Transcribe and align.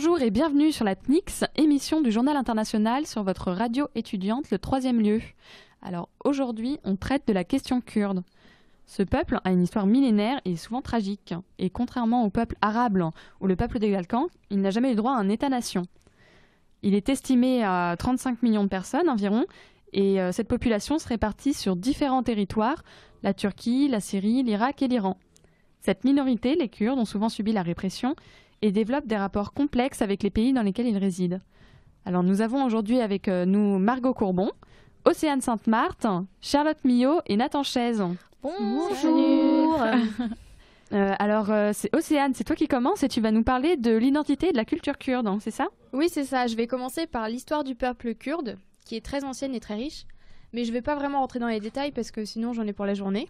Bonjour 0.00 0.22
et 0.22 0.30
bienvenue 0.30 0.70
sur 0.70 0.84
la 0.84 0.94
TNIX, 0.94 1.46
émission 1.56 2.00
du 2.00 2.12
Journal 2.12 2.36
international 2.36 3.04
sur 3.04 3.24
votre 3.24 3.50
radio 3.50 3.88
étudiante, 3.96 4.48
le 4.52 4.58
troisième 4.60 5.00
lieu. 5.00 5.20
Alors 5.82 6.08
aujourd'hui, 6.24 6.78
on 6.84 6.94
traite 6.94 7.26
de 7.26 7.32
la 7.32 7.42
question 7.42 7.80
kurde. 7.80 8.22
Ce 8.86 9.02
peuple 9.02 9.40
a 9.42 9.50
une 9.50 9.60
histoire 9.60 9.86
millénaire 9.86 10.40
et 10.44 10.54
souvent 10.54 10.82
tragique. 10.82 11.34
Et 11.58 11.68
contrairement 11.68 12.24
au 12.24 12.30
peuple 12.30 12.54
arabe 12.62 13.10
ou 13.40 13.48
le 13.48 13.56
peuple 13.56 13.80
des 13.80 13.90
Balkans, 13.90 14.28
il 14.50 14.60
n'a 14.60 14.70
jamais 14.70 14.92
eu 14.92 14.94
droit 14.94 15.14
à 15.14 15.18
un 15.18 15.28
État-nation. 15.28 15.82
Il 16.84 16.94
est 16.94 17.08
estimé 17.08 17.64
à 17.64 17.96
35 17.98 18.44
millions 18.44 18.62
de 18.62 18.68
personnes 18.68 19.08
environ, 19.08 19.46
et 19.92 20.20
euh, 20.20 20.30
cette 20.30 20.46
population 20.46 21.00
se 21.00 21.08
répartit 21.08 21.54
sur 21.54 21.74
différents 21.74 22.22
territoires, 22.22 22.84
la 23.24 23.34
Turquie, 23.34 23.88
la 23.88 23.98
Syrie, 23.98 24.44
l'Irak 24.44 24.80
et 24.80 24.86
l'Iran. 24.86 25.16
Cette 25.80 26.04
minorité, 26.04 26.54
les 26.54 26.68
Kurdes, 26.68 27.00
ont 27.00 27.04
souvent 27.04 27.28
subi 27.28 27.50
la 27.50 27.62
répression 27.62 28.14
et 28.62 28.72
développent 28.72 29.06
des 29.06 29.16
rapports 29.16 29.52
complexes 29.52 30.02
avec 30.02 30.22
les 30.22 30.30
pays 30.30 30.52
dans 30.52 30.62
lesquels 30.62 30.86
ils 30.86 30.98
résident. 30.98 31.40
Alors 32.04 32.22
nous 32.22 32.40
avons 32.40 32.64
aujourd'hui 32.64 33.00
avec 33.00 33.28
euh, 33.28 33.44
nous 33.44 33.78
Margot 33.78 34.14
Courbon, 34.14 34.50
Océane 35.04 35.40
Sainte-Marthe, 35.40 36.06
Charlotte 36.40 36.84
Millot 36.84 37.20
et 37.26 37.36
Nathan 37.36 37.62
Chaise. 37.62 38.02
Bonjour. 38.42 39.82
Euh, 40.92 41.14
alors, 41.18 41.50
euh, 41.50 41.72
c'est 41.74 41.94
Océane, 41.94 42.32
c'est 42.34 42.44
toi 42.44 42.56
qui 42.56 42.66
commences 42.66 43.02
et 43.02 43.08
tu 43.08 43.20
vas 43.20 43.30
nous 43.30 43.42
parler 43.42 43.76
de 43.76 43.94
l'identité 43.94 44.48
et 44.48 44.52
de 44.52 44.56
la 44.56 44.64
culture 44.64 44.96
kurde, 44.96 45.26
hein, 45.26 45.36
c'est 45.38 45.50
ça? 45.50 45.68
Oui, 45.92 46.08
c'est 46.08 46.24
ça. 46.24 46.46
Je 46.46 46.56
vais 46.56 46.66
commencer 46.66 47.06
par 47.06 47.28
l'histoire 47.28 47.62
du 47.62 47.74
peuple 47.74 48.14
kurde, 48.14 48.56
qui 48.86 48.96
est 48.96 49.04
très 49.04 49.22
ancienne 49.22 49.54
et 49.54 49.60
très 49.60 49.74
riche. 49.74 50.06
Mais 50.54 50.64
je 50.64 50.70
ne 50.70 50.72
vais 50.72 50.80
pas 50.80 50.94
vraiment 50.94 51.20
rentrer 51.20 51.40
dans 51.40 51.48
les 51.48 51.60
détails 51.60 51.92
parce 51.92 52.10
que 52.10 52.24
sinon 52.24 52.54
j'en 52.54 52.66
ai 52.66 52.72
pour 52.72 52.86
la 52.86 52.94
journée. 52.94 53.28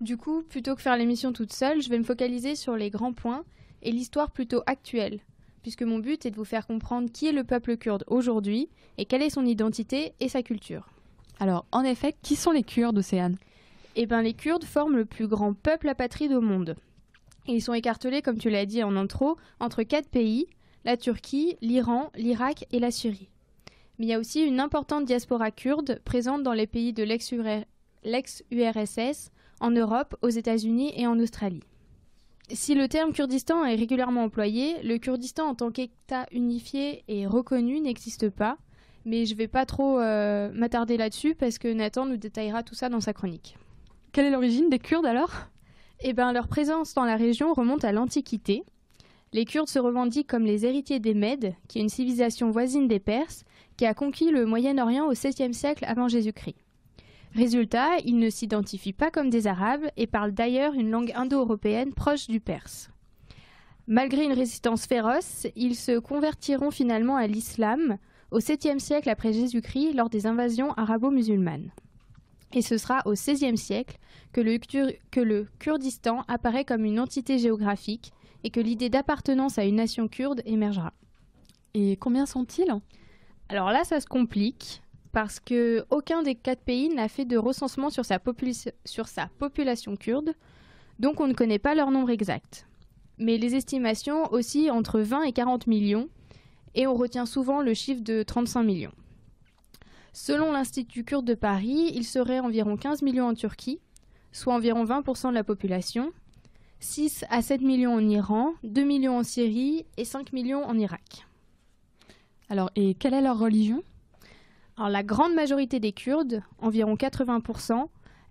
Du 0.00 0.16
coup, 0.16 0.42
plutôt 0.42 0.74
que 0.74 0.82
faire 0.82 0.96
l'émission 0.96 1.32
toute 1.32 1.52
seule, 1.52 1.80
je 1.80 1.88
vais 1.88 1.98
me 1.98 2.04
focaliser 2.04 2.56
sur 2.56 2.74
les 2.74 2.90
grands 2.90 3.12
points 3.12 3.44
et 3.84 3.92
l'histoire 3.92 4.30
plutôt 4.30 4.62
actuelle, 4.66 5.20
puisque 5.62 5.82
mon 5.82 5.98
but 5.98 6.26
est 6.26 6.30
de 6.30 6.36
vous 6.36 6.44
faire 6.44 6.66
comprendre 6.66 7.10
qui 7.10 7.26
est 7.26 7.32
le 7.32 7.44
peuple 7.44 7.76
kurde 7.76 8.04
aujourd'hui 8.08 8.68
et 8.98 9.04
quelle 9.04 9.22
est 9.22 9.30
son 9.30 9.46
identité 9.46 10.14
et 10.20 10.28
sa 10.28 10.42
culture. 10.42 10.88
Alors, 11.40 11.66
en 11.72 11.82
effet, 11.82 12.14
qui 12.22 12.36
sont 12.36 12.52
les 12.52 12.62
Kurdes, 12.62 12.98
Océane? 12.98 13.36
Eh 13.96 14.06
bien, 14.06 14.22
les 14.22 14.34
Kurdes 14.34 14.64
forment 14.64 14.96
le 14.96 15.04
plus 15.04 15.28
grand 15.28 15.54
peuple 15.54 15.88
apatride 15.88 16.32
au 16.32 16.40
monde. 16.40 16.76
ils 17.46 17.62
sont 17.62 17.74
écartelés, 17.74 18.22
comme 18.22 18.38
tu 18.38 18.50
l'as 18.50 18.66
dit 18.66 18.82
en 18.82 18.96
intro, 18.96 19.36
entre 19.60 19.82
quatre 19.82 20.08
pays 20.08 20.46
la 20.84 20.96
Turquie, 20.96 21.56
l'Iran, 21.62 22.10
l'Irak 22.14 22.66
et 22.70 22.78
la 22.78 22.90
Syrie. 22.90 23.30
Mais 23.98 24.06
il 24.06 24.08
y 24.08 24.14
a 24.14 24.18
aussi 24.18 24.42
une 24.42 24.60
importante 24.60 25.06
diaspora 25.06 25.50
kurde 25.50 26.00
présente 26.04 26.42
dans 26.42 26.52
les 26.52 26.66
pays 26.66 26.92
de 26.92 27.02
l'ex-URSS, 28.04 29.30
en 29.60 29.70
Europe, 29.70 30.16
aux 30.20 30.28
États-Unis 30.28 30.92
et 30.96 31.06
en 31.06 31.18
Australie. 31.18 31.62
Si 32.50 32.74
le 32.74 32.88
terme 32.88 33.12
Kurdistan 33.12 33.64
est 33.64 33.74
régulièrement 33.74 34.24
employé, 34.24 34.82
le 34.82 34.98
Kurdistan 34.98 35.48
en 35.48 35.54
tant 35.54 35.70
qu'État 35.70 36.26
unifié 36.30 37.02
et 37.08 37.26
reconnu 37.26 37.80
n'existe 37.80 38.28
pas, 38.28 38.58
mais 39.06 39.24
je 39.24 39.32
ne 39.32 39.38
vais 39.38 39.48
pas 39.48 39.64
trop 39.64 39.98
euh, 39.98 40.50
m'attarder 40.52 40.98
là-dessus 40.98 41.34
parce 41.34 41.58
que 41.58 41.72
Nathan 41.72 42.04
nous 42.04 42.18
détaillera 42.18 42.62
tout 42.62 42.74
ça 42.74 42.90
dans 42.90 43.00
sa 43.00 43.14
chronique. 43.14 43.56
Quelle 44.12 44.26
est 44.26 44.30
l'origine 44.30 44.68
des 44.68 44.78
Kurdes 44.78 45.06
alors? 45.06 45.32
Eh 46.00 46.12
bien, 46.12 46.32
leur 46.32 46.48
présence 46.48 46.92
dans 46.92 47.04
la 47.04 47.16
région 47.16 47.54
remonte 47.54 47.84
à 47.84 47.92
l'Antiquité. 47.92 48.62
Les 49.32 49.46
Kurdes 49.46 49.68
se 49.68 49.78
revendiquent 49.78 50.28
comme 50.28 50.44
les 50.44 50.66
héritiers 50.66 51.00
des 51.00 51.14
Mèdes, 51.14 51.54
qui 51.66 51.78
est 51.78 51.82
une 51.82 51.88
civilisation 51.88 52.50
voisine 52.50 52.88
des 52.88 53.00
Perses, 53.00 53.44
qui 53.78 53.86
a 53.86 53.94
conquis 53.94 54.30
le 54.30 54.44
Moyen-Orient 54.44 55.06
au 55.06 55.14
7e 55.14 55.54
siècle 55.54 55.84
avant 55.88 56.08
Jésus-Christ. 56.08 56.63
Résultat, 57.34 57.98
ils 58.04 58.18
ne 58.18 58.30
s'identifient 58.30 58.92
pas 58.92 59.10
comme 59.10 59.28
des 59.28 59.48
Arabes 59.48 59.86
et 59.96 60.06
parlent 60.06 60.32
d'ailleurs 60.32 60.74
une 60.74 60.90
langue 60.90 61.12
indo-européenne 61.16 61.92
proche 61.92 62.28
du 62.28 62.38
perse. 62.38 62.90
Malgré 63.88 64.24
une 64.24 64.32
résistance 64.32 64.86
féroce, 64.86 65.46
ils 65.56 65.74
se 65.74 65.98
convertiront 65.98 66.70
finalement 66.70 67.16
à 67.16 67.26
l'islam 67.26 67.98
au 68.30 68.38
7e 68.38 68.78
siècle 68.78 69.10
après 69.10 69.32
Jésus-Christ 69.32 69.94
lors 69.94 70.08
des 70.08 70.26
invasions 70.26 70.72
arabo-musulmanes. 70.74 71.70
Et 72.52 72.62
ce 72.62 72.78
sera 72.78 73.02
au 73.04 73.14
XVIe 73.14 73.58
siècle 73.58 73.98
que 74.32 74.40
le, 74.40 74.58
que 75.10 75.20
le 75.20 75.48
Kurdistan 75.58 76.22
apparaît 76.28 76.64
comme 76.64 76.84
une 76.84 77.00
entité 77.00 77.38
géographique 77.38 78.12
et 78.44 78.50
que 78.50 78.60
l'idée 78.60 78.90
d'appartenance 78.90 79.58
à 79.58 79.64
une 79.64 79.76
nation 79.76 80.06
kurde 80.06 80.40
émergera. 80.46 80.92
Et 81.74 81.96
combien 81.96 82.26
sont-ils? 82.26 82.72
Alors 83.48 83.70
là, 83.70 83.82
ça 83.82 84.00
se 84.00 84.06
complique 84.06 84.83
parce 85.14 85.38
que 85.38 85.86
aucun 85.90 86.22
des 86.22 86.34
quatre 86.34 86.60
pays 86.60 86.88
n'a 86.88 87.08
fait 87.08 87.24
de 87.24 87.38
recensement 87.38 87.88
sur 87.88 88.04
sa, 88.04 88.18
population 88.18 89.96
kurde, 89.96 90.34
donc 90.98 91.20
on 91.20 91.28
ne 91.28 91.32
connaît 91.32 91.60
pas 91.60 91.76
leur 91.76 91.92
nombre 91.92 92.10
exact. 92.10 92.66
Mais 93.18 93.38
les 93.38 93.54
estimations 93.54 94.30
oscillent 94.32 94.72
entre 94.72 95.00
20 95.00 95.22
et 95.22 95.32
40 95.32 95.68
millions, 95.68 96.08
et 96.74 96.88
on 96.88 96.94
retient 96.94 97.26
souvent 97.26 97.62
le 97.62 97.74
chiffre 97.74 98.02
de 98.02 98.24
35 98.24 98.64
millions. 98.64 98.92
Selon 100.12 100.50
l'Institut 100.50 101.04
kurde 101.04 101.24
de 101.24 101.34
Paris, 101.34 101.92
il 101.94 102.04
serait 102.04 102.40
environ 102.40 102.76
15 102.76 103.02
millions 103.02 103.28
en 103.28 103.34
Turquie, 103.34 103.78
soit 104.32 104.54
environ 104.54 104.84
20% 104.84 105.28
de 105.28 105.34
la 105.34 105.44
population, 105.44 106.12
6 106.80 107.24
à 107.30 107.40
7 107.40 107.60
millions 107.60 107.94
en 107.94 108.08
Iran, 108.08 108.54
2 108.64 108.82
millions 108.82 109.18
en 109.18 109.22
Syrie 109.22 109.86
et 109.96 110.04
5 110.04 110.32
millions 110.32 110.64
en 110.64 110.76
Irak. 110.76 111.24
Alors, 112.48 112.72
et 112.74 112.94
quelle 112.94 113.14
est 113.14 113.22
leur 113.22 113.38
religion? 113.38 113.84
La 114.78 115.02
grande 115.02 115.34
majorité 115.34 115.80
des 115.80 115.92
Kurdes, 115.92 116.42
environ 116.58 116.94
80%, 116.94 117.88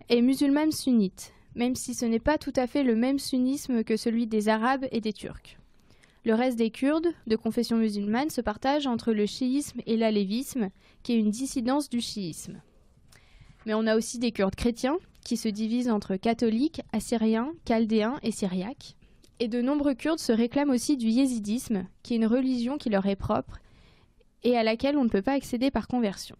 est 0.09 0.21
musulmane 0.21 0.71
sunnite, 0.71 1.33
même 1.55 1.75
si 1.75 1.93
ce 1.93 2.05
n'est 2.05 2.19
pas 2.19 2.37
tout 2.37 2.53
à 2.55 2.67
fait 2.67 2.83
le 2.83 2.95
même 2.95 3.19
sunnisme 3.19 3.83
que 3.83 3.97
celui 3.97 4.27
des 4.27 4.49
Arabes 4.49 4.85
et 4.91 5.01
des 5.01 5.13
Turcs. 5.13 5.57
Le 6.25 6.33
reste 6.33 6.57
des 6.57 6.69
Kurdes, 6.71 7.13
de 7.27 7.35
confession 7.35 7.77
musulmane, 7.77 8.29
se 8.29 8.41
partage 8.41 8.87
entre 8.87 9.11
le 9.11 9.25
chiisme 9.25 9.81
et 9.85 9.97
l'alévisme, 9.97 10.69
qui 11.03 11.13
est 11.13 11.19
une 11.19 11.31
dissidence 11.31 11.89
du 11.89 11.99
chiisme. 11.99 12.61
Mais 13.65 13.73
on 13.73 13.87
a 13.87 13.95
aussi 13.95 14.19
des 14.19 14.31
Kurdes 14.31 14.55
chrétiens, 14.55 14.97
qui 15.23 15.37
se 15.37 15.47
divisent 15.47 15.89
entre 15.89 16.15
catholiques, 16.15 16.81
assyriens, 16.91 17.53
chaldéens 17.65 18.19
et 18.23 18.31
syriaques. 18.31 18.95
Et 19.39 19.47
de 19.47 19.61
nombreux 19.61 19.95
Kurdes 19.95 20.19
se 20.19 20.31
réclament 20.31 20.71
aussi 20.71 20.97
du 20.97 21.07
yézidisme, 21.07 21.85
qui 22.03 22.13
est 22.13 22.17
une 22.17 22.25
religion 22.25 22.77
qui 22.77 22.89
leur 22.89 23.05
est 23.05 23.15
propre 23.15 23.59
et 24.43 24.57
à 24.57 24.63
laquelle 24.63 24.97
on 24.97 25.03
ne 25.03 25.09
peut 25.09 25.21
pas 25.21 25.33
accéder 25.33 25.71
par 25.71 25.87
conversion. 25.87 26.35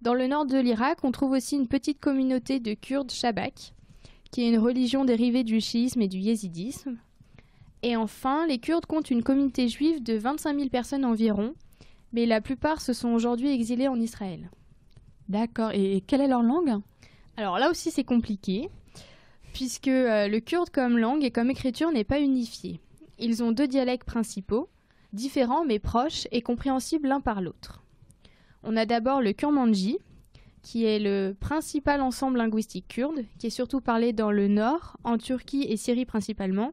Dans 0.00 0.14
le 0.14 0.26
nord 0.26 0.46
de 0.46 0.58
l'Irak, 0.58 0.98
on 1.04 1.12
trouve 1.12 1.32
aussi 1.32 1.56
une 1.56 1.68
petite 1.68 2.00
communauté 2.00 2.58
de 2.58 2.74
Kurdes 2.74 3.12
Shabak, 3.12 3.72
qui 4.30 4.42
est 4.42 4.48
une 4.48 4.58
religion 4.58 5.04
dérivée 5.04 5.44
du 5.44 5.60
chiisme 5.60 6.02
et 6.02 6.08
du 6.08 6.18
yézidisme. 6.18 6.98
Et 7.82 7.96
enfin, 7.96 8.46
les 8.46 8.58
Kurdes 8.58 8.86
comptent 8.86 9.10
une 9.10 9.22
communauté 9.22 9.68
juive 9.68 10.02
de 10.02 10.14
25 10.14 10.56
000 10.56 10.68
personnes 10.70 11.04
environ, 11.04 11.54
mais 12.12 12.26
la 12.26 12.40
plupart 12.40 12.80
se 12.80 12.92
sont 12.92 13.10
aujourd'hui 13.10 13.52
exilés 13.52 13.88
en 13.88 14.00
Israël. 14.00 14.50
D'accord. 15.28 15.70
Et 15.72 16.02
quelle 16.06 16.20
est 16.20 16.28
leur 16.28 16.42
langue? 16.42 16.80
Alors 17.36 17.58
là 17.58 17.70
aussi, 17.70 17.90
c'est 17.90 18.04
compliqué, 18.04 18.68
puisque 19.52 19.88
euh, 19.88 20.28
le 20.28 20.40
kurde 20.40 20.70
comme 20.70 20.98
langue 20.98 21.24
et 21.24 21.30
comme 21.30 21.50
écriture 21.50 21.90
n'est 21.90 22.04
pas 22.04 22.20
unifié. 22.20 22.80
Ils 23.18 23.42
ont 23.42 23.52
deux 23.52 23.68
dialectes 23.68 24.06
principaux, 24.06 24.68
différents 25.12 25.64
mais 25.64 25.78
proches 25.78 26.26
et 26.30 26.42
compréhensibles 26.42 27.08
l'un 27.08 27.20
par 27.20 27.40
l'autre. 27.40 27.82
On 28.62 28.76
a 28.76 28.86
d'abord 28.86 29.20
le 29.20 29.32
kurmanji, 29.32 29.98
qui 30.62 30.84
est 30.84 30.98
le 30.98 31.34
principal 31.38 32.00
ensemble 32.00 32.38
linguistique 32.38 32.86
kurde, 32.88 33.24
qui 33.38 33.48
est 33.48 33.50
surtout 33.50 33.80
parlé 33.80 34.12
dans 34.12 34.30
le 34.30 34.48
nord, 34.48 34.96
en 35.04 35.18
Turquie 35.18 35.66
et 35.68 35.76
Syrie 35.76 36.06
principalement, 36.06 36.72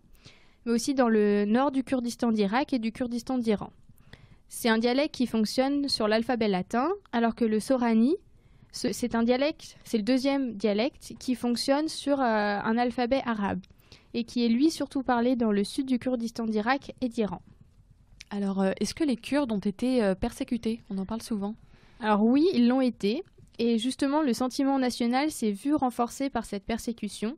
mais 0.66 0.72
aussi 0.72 0.94
dans 0.94 1.10
le 1.10 1.46
nord 1.46 1.72
du 1.72 1.84
Kurdistan 1.84 2.32
d'Irak 2.32 2.74
et 2.74 2.80
du 2.80 2.92
Kurdistan 2.92 3.38
d'Iran. 3.38 3.72
C'est 4.48 4.70
un 4.70 4.78
dialecte 4.78 5.16
qui 5.16 5.28
fonctionne 5.28 5.90
sur 5.90 6.08
l'alphabet 6.08 6.48
latin, 6.48 6.90
alors 7.12 7.36
que 7.36 7.46
le 7.46 7.60
sorani, 7.60 8.16
c'est 8.72 9.16
un 9.16 9.24
dialecte, 9.24 9.78
c'est 9.84 9.98
le 9.98 10.04
deuxième 10.04 10.54
dialecte 10.54 11.14
qui 11.20 11.34
fonctionne 11.34 11.88
sur 11.88 12.20
euh, 12.20 12.24
un 12.24 12.78
alphabet 12.78 13.22
arabe 13.26 13.62
et 14.14 14.24
qui 14.24 14.46
est 14.46 14.50
lui 14.50 14.70
surtout 14.70 15.02
parlé 15.02 15.36
dans 15.36 15.52
le 15.52 15.64
sud 15.64 15.88
du 15.88 15.98
Kurdistan 15.98 16.46
d'Irak 16.46 16.94
et 17.02 17.10
d'Iran. 17.10 17.42
Alors, 18.30 18.62
euh, 18.62 18.72
est-ce 18.80 18.94
que 18.94 19.04
les 19.04 19.16
Kurdes 19.16 19.52
ont 19.52 19.60
été 19.60 20.04
euh, 20.04 20.16
persécutés? 20.16 20.82
On 20.90 20.98
en 20.98 21.06
parle 21.06 21.22
souvent. 21.22 21.56
Alors 22.00 22.24
oui, 22.24 22.48
ils 22.54 22.68
l'ont 22.68 22.82
été. 22.82 23.24
Et 23.58 23.78
justement, 23.78 24.22
le 24.22 24.34
sentiment 24.34 24.80
national 24.80 25.32
s'est 25.32 25.52
vu 25.52 25.74
renforcé 25.74 26.30
par 26.30 26.46
cette 26.46 26.64
persécution, 26.64 27.38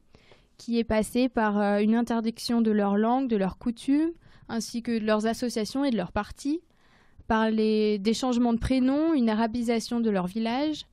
qui 0.58 0.78
est 0.78 0.84
passée 0.84 1.30
par 1.30 1.60
euh, 1.60 1.80
une 1.80 1.96
interdiction 1.96 2.62
de 2.62 2.72
leur 2.72 2.98
langue, 2.98 3.28
de 3.28 3.38
leurs 3.38 3.58
coutumes, 3.58 4.12
ainsi 4.50 4.84
que 4.84 5.00
de 5.00 5.06
leurs 5.06 5.26
associations 5.26 5.86
et 5.86 5.92
de 5.92 5.98
leurs 5.98 6.12
partis, 6.12 6.62
par 7.28 7.50
des 7.50 8.14
changements 8.14 8.54
de 8.54 8.60
prénoms, 8.60 9.14
une 9.14 9.30
arabisation 9.30 10.02
de 10.02 10.10
leur 10.10 10.28
village, 10.28 10.86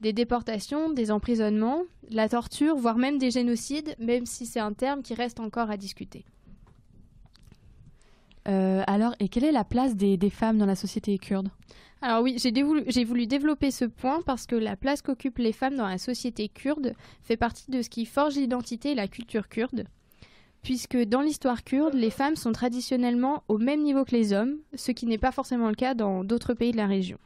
des 0.00 0.12
déportations, 0.12 0.90
des 0.90 1.12
emprisonnements, 1.12 1.84
la 2.10 2.28
torture, 2.28 2.74
voire 2.74 2.96
même 2.96 3.18
des 3.18 3.30
génocides, 3.30 3.94
même 4.00 4.26
si 4.26 4.44
c'est 4.44 4.60
un 4.60 4.72
terme 4.72 5.02
qui 5.02 5.14
reste 5.14 5.38
encore 5.38 5.70
à 5.70 5.76
discuter. 5.76 6.24
Euh, 8.46 8.82
alors, 8.86 9.14
et 9.20 9.28
quelle 9.28 9.44
est 9.44 9.52
la 9.52 9.64
place 9.64 9.96
des, 9.96 10.18
femmes 10.30 10.58
dans 10.58 10.66
la 10.66 10.74
société 10.74 11.18
kurde? 11.18 11.48
Alors 12.02 12.22
oui, 12.22 12.36
j'ai 12.38 13.04
voulu 13.04 13.26
développer 13.26 13.70
ce 13.70 13.86
point 13.86 14.20
parce 14.26 14.46
que 14.46 14.56
la 14.56 14.76
place 14.76 15.00
qu'occupent 15.00 15.38
les 15.38 15.52
femmes 15.52 15.76
dans 15.76 15.88
la 15.88 15.96
société 15.96 16.48
kurde 16.48 16.92
fait 17.22 17.38
partie 17.38 17.70
de 17.70 17.80
ce 17.80 17.88
qui 17.88 18.04
forge 18.04 18.34
l'identité 18.34 18.92
et 18.92 18.94
la 18.94 19.08
culture 19.08 19.48
kurde. 19.48 19.84
puisque 20.62 20.96
dans 20.96 21.20
l'histoire 21.20 21.62
kurde, 21.62 21.94
les 21.94 22.10
femmes 22.10 22.36
sont 22.36 22.52
traditionnellement 22.52 23.42
au 23.48 23.58
même 23.58 23.82
niveau 23.82 24.04
que 24.04 24.16
les 24.16 24.32
hommes, 24.32 24.56
ce 24.74 24.92
qui 24.92 25.04
n'est 25.04 25.18
pas 25.18 25.32
forcément 25.32 25.68
le 25.68 25.74
cas 25.74 25.94
dans 25.94 26.24
d'autres 26.24 26.54
pays 26.54 26.72
de 26.72 26.78
la 26.78 26.86
région. 26.86 27.18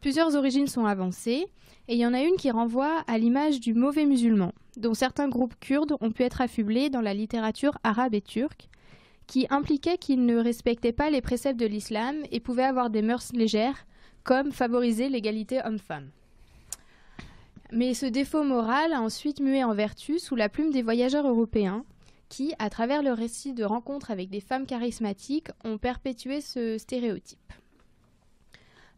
Plusieurs 0.00 0.36
origines 0.36 0.68
sont 0.68 0.84
avancées, 0.84 1.46
et 1.88 1.94
il 1.94 1.98
y 1.98 2.06
en 2.06 2.14
a 2.14 2.22
une 2.22 2.36
qui 2.36 2.50
renvoie 2.50 3.02
à 3.06 3.18
l'image 3.18 3.58
du 3.58 3.74
mauvais 3.74 4.04
musulman, 4.04 4.52
dont 4.76 4.94
certains 4.94 5.28
groupes 5.28 5.58
kurdes 5.60 5.96
ont 6.00 6.12
pu 6.12 6.22
être 6.22 6.40
affublés 6.40 6.88
dans 6.88 7.00
la 7.00 7.14
littérature 7.14 7.78
arabe 7.82 8.14
et 8.14 8.20
turque, 8.20 8.68
qui 9.26 9.46
impliquait 9.50 9.98
qu'ils 9.98 10.24
ne 10.24 10.36
respectaient 10.36 10.92
pas 10.92 11.10
les 11.10 11.20
préceptes 11.20 11.58
de 11.58 11.66
l'islam 11.66 12.16
et 12.30 12.40
pouvaient 12.40 12.62
avoir 12.62 12.90
des 12.90 13.02
mœurs 13.02 13.32
légères, 13.32 13.86
comme 14.22 14.52
favoriser 14.52 15.08
l'égalité 15.08 15.60
homme-femme. 15.64 16.10
Mais 17.72 17.94
ce 17.94 18.06
défaut 18.06 18.44
moral 18.44 18.92
a 18.92 19.00
ensuite 19.00 19.40
mué 19.40 19.64
en 19.64 19.74
vertu 19.74 20.18
sous 20.18 20.36
la 20.36 20.48
plume 20.48 20.70
des 20.70 20.82
voyageurs 20.82 21.26
européens, 21.26 21.84
qui, 22.28 22.52
à 22.58 22.70
travers 22.70 23.02
le 23.02 23.12
récit 23.12 23.52
de 23.52 23.64
rencontres 23.64 24.10
avec 24.10 24.30
des 24.30 24.40
femmes 24.40 24.66
charismatiques, 24.66 25.48
ont 25.64 25.78
perpétué 25.78 26.40
ce 26.40 26.78
stéréotype. 26.78 27.52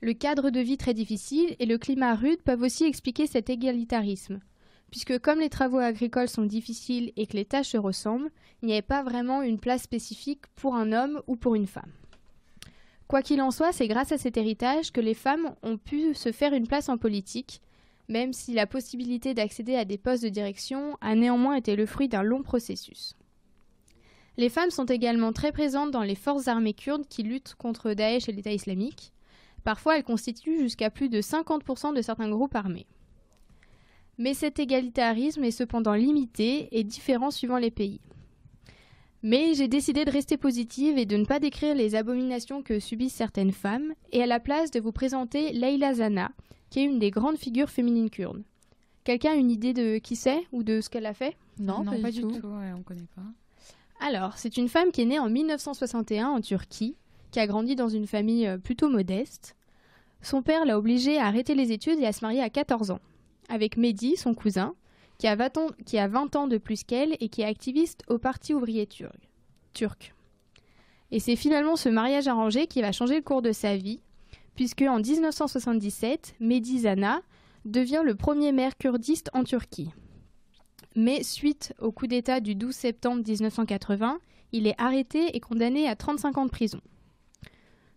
Le 0.00 0.12
cadre 0.12 0.50
de 0.50 0.60
vie 0.60 0.76
très 0.76 0.94
difficile 0.94 1.56
et 1.58 1.66
le 1.66 1.78
climat 1.78 2.14
rude 2.14 2.42
peuvent 2.42 2.62
aussi 2.62 2.84
expliquer 2.84 3.26
cet 3.26 3.48
égalitarisme, 3.48 4.40
puisque 4.90 5.18
comme 5.18 5.40
les 5.40 5.48
travaux 5.48 5.78
agricoles 5.78 6.28
sont 6.28 6.44
difficiles 6.44 7.12
et 7.16 7.26
que 7.26 7.36
les 7.36 7.44
tâches 7.44 7.70
se 7.70 7.76
ressemblent, 7.76 8.30
il 8.62 8.66
n'y 8.66 8.72
avait 8.72 8.82
pas 8.82 9.02
vraiment 9.02 9.42
une 9.42 9.58
place 9.58 9.82
spécifique 9.82 10.46
pour 10.54 10.74
un 10.74 10.92
homme 10.92 11.20
ou 11.26 11.36
pour 11.36 11.54
une 11.54 11.66
femme. 11.66 11.92
Quoi 13.08 13.22
qu'il 13.22 13.40
en 13.40 13.50
soit, 13.50 13.72
c'est 13.72 13.88
grâce 13.88 14.12
à 14.12 14.18
cet 14.18 14.36
héritage 14.36 14.90
que 14.90 15.00
les 15.00 15.14
femmes 15.14 15.54
ont 15.62 15.78
pu 15.78 16.14
se 16.14 16.32
faire 16.32 16.52
une 16.52 16.66
place 16.66 16.88
en 16.88 16.98
politique, 16.98 17.60
même 18.08 18.32
si 18.32 18.52
la 18.52 18.66
possibilité 18.66 19.34
d'accéder 19.34 19.76
à 19.76 19.84
des 19.84 19.98
postes 19.98 20.24
de 20.24 20.28
direction 20.28 20.96
a 21.00 21.14
néanmoins 21.14 21.56
été 21.56 21.76
le 21.76 21.86
fruit 21.86 22.08
d'un 22.08 22.22
long 22.22 22.42
processus. 22.42 23.14
Les 24.38 24.48
femmes 24.48 24.70
sont 24.70 24.84
également 24.84 25.32
très 25.32 25.52
présentes 25.52 25.92
dans 25.92 26.02
les 26.02 26.14
forces 26.14 26.48
armées 26.48 26.74
kurdes 26.74 27.08
qui 27.08 27.22
luttent 27.22 27.54
contre 27.54 27.94
Daesh 27.94 28.28
et 28.28 28.32
l'État 28.32 28.52
islamique. 28.52 29.12
Parfois, 29.64 29.96
elles 29.96 30.04
constituent 30.04 30.60
jusqu'à 30.60 30.90
plus 30.90 31.08
de 31.08 31.20
50% 31.20 31.94
de 31.94 32.02
certains 32.02 32.28
groupes 32.28 32.54
armés. 32.54 32.86
Mais 34.18 34.34
cet 34.34 34.58
égalitarisme 34.58 35.44
est 35.44 35.50
cependant 35.50 35.94
limité 35.94 36.68
et 36.72 36.84
différent 36.84 37.30
suivant 37.30 37.58
les 37.58 37.70
pays. 37.70 38.00
Mais 39.22 39.54
j'ai 39.54 39.68
décidé 39.68 40.04
de 40.04 40.10
rester 40.10 40.36
positive 40.36 40.98
et 40.98 41.06
de 41.06 41.16
ne 41.16 41.24
pas 41.24 41.40
décrire 41.40 41.74
les 41.74 41.94
abominations 41.94 42.62
que 42.62 42.78
subissent 42.78 43.14
certaines 43.14 43.52
femmes, 43.52 43.92
et 44.12 44.22
à 44.22 44.26
la 44.26 44.40
place 44.40 44.70
de 44.70 44.80
vous 44.80 44.92
présenter 44.92 45.52
Leila 45.52 45.94
Zana, 45.94 46.30
qui 46.70 46.80
est 46.80 46.84
une 46.84 46.98
des 46.98 47.10
grandes 47.10 47.38
figures 47.38 47.70
féminines 47.70 48.10
kurdes. 48.10 48.44
Quelqu'un 49.04 49.32
a 49.32 49.36
une 49.36 49.50
idée 49.50 49.72
de 49.72 49.98
qui 49.98 50.16
c'est 50.16 50.42
ou 50.52 50.62
de 50.62 50.80
ce 50.80 50.90
qu'elle 50.90 51.06
a 51.06 51.14
fait? 51.14 51.36
Non, 51.58 51.84
pas, 51.84 52.10
du 52.10 52.22
tout. 52.22 52.40
on 52.44 52.82
connaît 52.82 53.08
pas. 53.14 53.22
Alors, 54.00 54.36
c'est 54.36 54.56
une 54.56 54.68
femme 54.68 54.90
qui 54.92 55.02
est 55.02 55.06
née 55.06 55.18
en 55.18 55.30
1961 55.30 56.28
en 56.28 56.40
Turquie, 56.40 56.96
qui 57.30 57.40
a 57.40 57.46
grandi 57.46 57.76
dans 57.76 57.88
une 57.88 58.06
famille 58.06 58.46
euh, 58.46 58.58
plutôt 58.58 58.88
modeste. 58.88 59.56
Son 60.22 60.42
père 60.42 60.64
l'a 60.64 60.78
obligée 60.78 61.18
à 61.18 61.26
arrêter 61.26 61.54
les 61.54 61.72
études 61.72 61.98
et 62.00 62.06
à 62.06 62.12
se 62.12 62.24
marier 62.24 62.42
à 62.42 62.50
14 62.50 62.90
ans, 62.90 63.00
avec 63.48 63.76
Mehdi, 63.76 64.16
son 64.16 64.34
cousin, 64.34 64.74
qui 65.18 65.26
a 65.26 65.36
20 65.36 65.58
ans, 65.58 65.66
qui 65.84 65.98
a 65.98 66.08
20 66.08 66.36
ans 66.36 66.46
de 66.46 66.58
plus 66.58 66.84
qu'elle 66.84 67.16
et 67.20 67.28
qui 67.28 67.42
est 67.42 67.46
activiste 67.46 68.02
au 68.08 68.18
Parti 68.18 68.54
ouvrier 68.54 68.88
turc. 69.72 70.14
Et 71.10 71.20
c'est 71.20 71.36
finalement 71.36 71.76
ce 71.76 71.88
mariage 71.88 72.28
arrangé 72.28 72.66
qui 72.66 72.82
va 72.82 72.92
changer 72.92 73.16
le 73.16 73.22
cours 73.22 73.42
de 73.42 73.52
sa 73.52 73.76
vie, 73.76 74.00
puisque 74.54 74.82
en 74.82 74.98
1977, 74.98 76.34
Mehdi 76.40 76.80
Zana 76.80 77.20
devient 77.64 78.02
le 78.04 78.14
premier 78.14 78.52
maire 78.52 78.76
kurdiste 78.76 79.30
en 79.32 79.44
Turquie. 79.44 79.90
Mais 80.94 81.22
suite 81.22 81.74
au 81.78 81.92
coup 81.92 82.06
d'État 82.06 82.40
du 82.40 82.54
12 82.54 82.74
septembre 82.74 83.22
1980, 83.26 84.18
il 84.52 84.66
est 84.66 84.80
arrêté 84.80 85.36
et 85.36 85.40
condamné 85.40 85.88
à 85.88 85.96
35 85.96 86.38
ans 86.38 86.46
de 86.46 86.50
prison. 86.50 86.80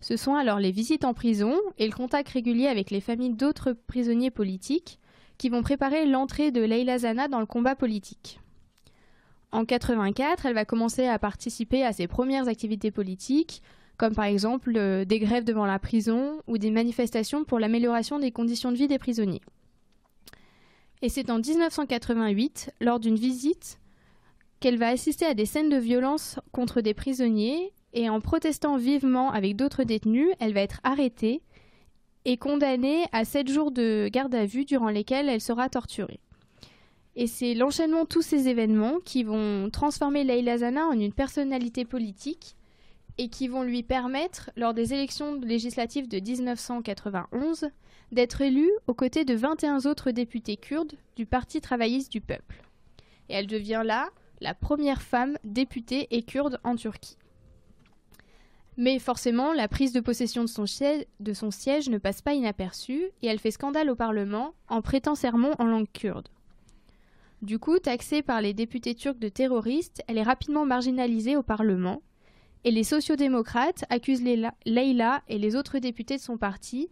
Ce 0.02 0.18
sont 0.18 0.36
alors 0.36 0.60
les 0.60 0.72
visites 0.72 1.06
en 1.06 1.14
prison 1.14 1.56
et 1.78 1.86
le 1.86 1.94
contact 1.94 2.30
régulier 2.30 2.68
avec 2.68 2.90
les 2.90 3.02
familles 3.02 3.34
d'autres 3.34 3.74
prisonniers 3.88 4.32
politiques 4.32 5.00
qui 5.40 5.50
vont 5.50 5.64
préparer 5.64 6.06
l'entrée 6.06 6.52
de 6.52 6.62
Leila 6.62 7.00
Zana 7.00 7.28
dans 7.28 7.40
le 7.40 7.48
combat 7.48 7.76
politique. 7.76 8.40
En 9.52 9.62
1984, 9.62 10.46
elle 10.46 10.54
va 10.54 10.66
commencer 10.66 11.08
à 11.08 11.18
participer 11.18 11.84
à 11.84 11.94
ses 11.94 12.08
premières 12.08 12.48
activités 12.48 12.92
politiques, 12.92 13.64
comme 13.98 14.14
par 14.14 14.26
exemple 14.26 14.74
euh, 14.76 15.06
des 15.06 15.18
grèves 15.18 15.46
devant 15.46 15.66
la 15.66 15.80
prison 15.80 16.44
ou 16.46 16.60
des 16.60 16.70
manifestations 16.70 17.46
pour 17.46 17.58
l'amélioration 17.58 18.20
des 18.20 18.32
conditions 18.32 18.72
de 18.72 18.78
vie 18.78 18.88
des 18.88 19.00
prisonniers. 19.00 19.42
Et 21.02 21.10
c'est 21.10 21.32
en 21.32 21.40
1988, 21.40 22.72
lors 22.82 23.00
d'une 23.00 23.16
visite, 23.16 23.80
qu'elle 24.60 24.78
va 24.78 24.90
assister 24.90 25.26
à 25.26 25.34
des 25.34 25.46
scènes 25.46 25.70
de 25.70 25.78
violence 25.78 26.38
contre 26.52 26.82
des 26.82 26.94
prisonniers 26.94 27.72
et 27.94 28.10
en 28.10 28.20
protestant 28.20 28.76
vivement 28.76 29.32
avec 29.32 29.56
d'autres 29.56 29.86
détenus, 29.86 30.30
elle 30.40 30.54
va 30.54 30.62
être 30.62 30.82
arrêtée 30.84 31.42
et 32.26 32.38
condamnée 32.38 33.06
à 33.12 33.26
7 33.26 33.50
jours 33.50 33.72
de 33.72 34.10
garde 34.12 34.36
à 34.36 34.46
vue 34.46 34.66
durant 34.66 34.90
lesquels 34.90 35.30
elle 35.30 35.42
sera 35.42 35.70
torturée. 35.70 36.20
Et 37.16 37.28
c'est 37.28 37.54
l'enchaînement 37.54 38.04
de 38.04 38.08
tous 38.08 38.22
ces 38.22 38.48
événements 38.48 39.00
qui 39.04 39.24
vont 39.24 39.70
transformer 39.70 40.24
Leila 40.24 40.60
Zana 40.60 40.86
en 40.88 40.94
une 40.94 41.14
personnalité 41.14 41.86
politique 41.86 42.56
et 43.18 43.28
qui 43.28 43.50
vont 43.50 43.64
lui 43.64 43.84
permettre, 43.84 44.52
lors 44.56 44.74
des 44.74 44.94
élections 44.94 45.36
législatives 45.42 46.08
de 46.08 46.20
1991, 46.20 47.70
d'être 48.14 48.42
élue 48.42 48.72
aux 48.88 48.94
côtés 48.94 49.26
de 49.26 49.34
21 49.34 49.86
autres 49.86 50.12
députés 50.12 50.56
kurdes 50.56 50.94
du 51.18 51.26
Parti 51.26 51.60
travailliste 51.60 52.12
du 52.12 52.22
peuple. 52.22 52.64
Et 53.28 53.34
elle 53.34 53.48
devient 53.48 53.82
là 53.84 54.10
la 54.40 54.54
première 54.54 55.02
femme 55.02 55.38
députée 55.44 56.08
et 56.12 56.24
kurde 56.24 56.60
en 56.64 56.76
Turquie. 56.76 57.18
Mais 58.82 58.98
forcément, 58.98 59.52
la 59.52 59.68
prise 59.68 59.92
de 59.92 60.00
possession 60.00 60.46
de 60.46 60.48
son, 60.48 60.66
siège, 61.52 61.90
ne 61.90 61.98
passe 61.98 62.22
pas 62.22 62.34
inaperçue 62.34 63.04
et 63.22 63.28
elle 63.28 63.38
fait 63.38 63.52
scandale 63.52 63.90
au 63.90 63.96
Parlement 63.96 64.54
en 64.70 64.82
prêtant 64.82 65.16
serment 65.16 65.52
en 65.60 65.66
langue 65.66 65.92
kurde. 65.92 66.30
Du 67.42 67.60
coup, 67.60 67.78
taxée 67.80 68.22
par 68.22 68.40
les 68.40 68.54
députés 68.54 68.96
turcs 68.96 69.20
de 69.20 69.28
terroristes, 69.28 70.02
elle 70.08 70.18
est 70.18 70.24
rapidement 70.24 70.66
marginalisée 70.66 71.36
au 71.36 71.44
Parlement 71.44 72.02
et 72.64 72.72
les 72.72 72.86
sociodémocrates 72.86 73.84
accusent 73.90 74.24
Leila 74.24 75.24
et 75.28 75.40
les 75.40 75.58
autres 75.58 75.80
députés 75.80 76.16
de 76.16 76.22
son 76.22 76.38
parti 76.38 76.88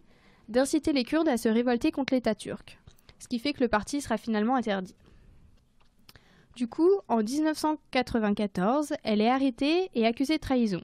d'inciter 0.50 0.92
les 0.92 1.04
Kurdes 1.04 1.28
à 1.28 1.38
se 1.38 1.48
révolter 1.48 1.90
contre 1.90 2.12
l'État 2.12 2.34
turc, 2.34 2.78
ce 3.18 3.28
qui 3.28 3.38
fait 3.38 3.54
que 3.54 3.64
le 3.64 3.68
parti 3.68 4.02
sera 4.02 4.18
finalement 4.18 4.56
interdit. 4.56 4.94
Du 6.54 6.68
coup, 6.68 6.90
en 7.08 7.22
1994, 7.22 8.92
elle 9.04 9.22
est 9.22 9.30
arrêtée 9.30 9.88
et 9.94 10.04
accusée 10.04 10.36
de 10.36 10.42
trahison. 10.42 10.82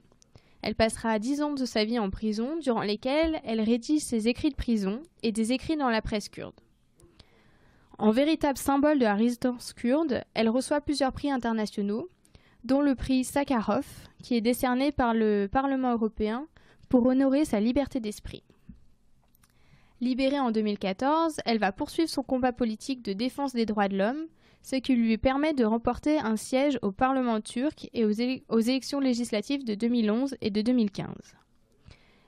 Elle 0.65 0.73
passera 0.73 1.19
dix 1.19 1.43
ans 1.43 1.53
de 1.53 1.63
sa 1.63 1.85
vie 1.85 1.99
en 1.99 2.09
prison, 2.09 2.57
durant 2.59 2.81
lesquels 2.81 3.39
elle 3.43 3.61
rédige 3.61 4.01
ses 4.01 4.27
écrits 4.27 4.49
de 4.49 4.55
prison 4.55 5.03
et 5.21 5.31
des 5.31 5.51
écrits 5.51 5.77
dans 5.77 5.91
la 5.91 6.01
presse 6.01 6.27
kurde. 6.27 6.55
En 7.99 8.09
véritable 8.09 8.57
symbole 8.57 8.97
de 8.97 9.03
la 9.03 9.13
résistance 9.13 9.73
kurde, 9.73 10.23
elle 10.33 10.49
reçoit 10.49 10.81
plusieurs 10.81 11.13
prix 11.13 11.29
internationaux, 11.29 12.09
dont 12.63 12.81
le 12.81 12.95
prix 12.95 13.23
Sakharov, 13.23 13.85
qui 14.23 14.35
est 14.35 14.41
décerné 14.41 14.91
par 14.91 15.13
le 15.13 15.47
Parlement 15.51 15.91
européen 15.91 16.47
pour 16.89 17.05
honorer 17.05 17.45
sa 17.45 17.59
liberté 17.59 17.99
d'esprit. 17.99 18.41
Libérée 20.01 20.39
en 20.39 20.49
2014, 20.49 21.41
elle 21.45 21.59
va 21.59 21.73
poursuivre 21.73 22.09
son 22.09 22.23
combat 22.23 22.53
politique 22.53 23.03
de 23.03 23.13
défense 23.13 23.53
des 23.53 23.67
droits 23.67 23.87
de 23.87 23.97
l'homme, 23.97 24.25
ce 24.65 24.77
qui 24.77 24.95
lui 24.95 25.15
permet 25.19 25.53
de 25.53 25.63
remporter 25.63 26.17
un 26.17 26.37
siège 26.37 26.79
au 26.81 26.91
Parlement 26.91 27.39
turc 27.39 27.87
et 27.93 28.03
aux, 28.03 28.09
élections 28.09 28.99
législatives 28.99 29.63
de 29.63 29.75
2011 29.75 30.37
et 30.41 30.49
de 30.49 30.63
2015. 30.63 31.07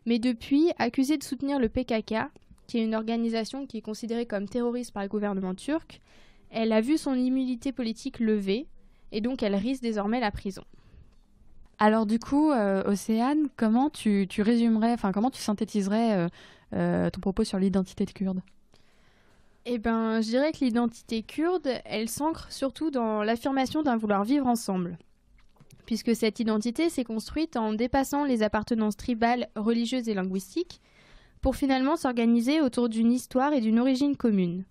Mais 0.06 0.20
depuis, 0.20 0.70
accusée 0.78 1.18
de 1.18 1.24
soutenir 1.24 1.58
le 1.58 1.68
PKK, 1.68 2.30
qui 2.68 2.78
est 2.78 2.84
une 2.84 2.94
organisation 2.94 3.66
qui 3.66 3.80
est 3.80 3.82
considérée 3.82 4.28
comme 4.28 4.48
terroriste 4.48 4.94
par 4.94 5.02
le 5.02 5.10
gouvernement 5.10 5.56
turc, 5.56 6.00
elle 6.52 6.74
a 6.74 6.80
vu 6.80 7.00
son 7.00 7.16
immunité 7.16 7.72
politique 7.72 8.20
levée, 8.20 8.68
et 9.12 9.20
donc 9.20 9.42
elle 9.42 9.56
risque 9.56 9.82
désormais 9.82 10.20
la 10.20 10.30
prison. 10.30 10.64
Alors 11.80 12.06
du 12.06 12.20
coup, 12.20 12.52
euh, 12.52 12.84
Océane, 12.86 13.48
comment 13.58 13.90
tu, 13.90 14.28
résumerais, 14.38 14.94
enfin 14.94 15.12
comment 15.12 15.32
tu 15.32 15.42
synthétiserais 15.42 16.14
euh, 16.14 16.28
euh, 16.74 17.10
ton 17.10 17.20
propos 17.20 17.44
sur 17.44 17.58
l'identité 17.58 18.06
de 18.06 18.12
kurde? 18.12 18.42
Eh 19.70 19.80
ben, 19.80 20.22
je 20.22 20.30
dirais 20.30 20.54
que 20.54 20.64
l'identité 20.64 21.24
kurde, 21.24 21.68
elle 21.84 22.08
s'ancre 22.08 22.50
surtout 22.54 22.90
dans 22.90 23.22
l'affirmation 23.22 23.84
d'un 23.84 23.98
vouloir 23.98 24.24
vivre 24.24 24.48
ensemble. 24.48 24.98
Puisque 25.86 26.16
cette 26.16 26.40
identité 26.40 26.90
s'est 26.90 27.04
construite 27.04 27.58
en 27.58 27.74
dépassant 27.74 28.24
les 28.24 28.44
appartenances 28.44 28.96
tribales, 28.96 29.50
religieuses 29.58 30.08
et 30.08 30.14
linguistiques, 30.14 30.80
pour 31.42 31.58
finalement 31.58 31.98
s'organiser 31.98 32.62
autour 32.62 32.88
d'une 32.88 33.12
histoire 33.12 33.52
et 33.52 33.60
d'une 33.60 33.78
origine 33.78 34.16
commune. 34.16 34.64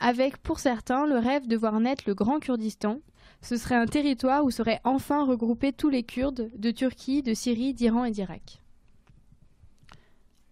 Avec, 0.00 0.38
pour 0.38 0.60
certains, 0.60 1.04
le 1.04 1.18
rêve 1.18 1.46
de 1.46 1.56
voir 1.56 1.78
naître 1.78 2.04
le 2.06 2.14
Grand 2.14 2.40
Kurdistan, 2.40 3.00
ce 3.42 3.58
serait 3.58 3.74
un 3.74 3.86
territoire 3.86 4.46
où 4.46 4.50
seraient 4.50 4.80
enfin 4.84 5.26
regroupés 5.26 5.74
tous 5.74 5.90
les 5.90 6.04
Kurdes 6.04 6.50
de 6.56 6.70
Turquie, 6.70 7.22
de 7.22 7.34
Syrie, 7.34 7.74
d'Iran 7.74 8.06
et 8.06 8.12
d'Irak. 8.12 8.62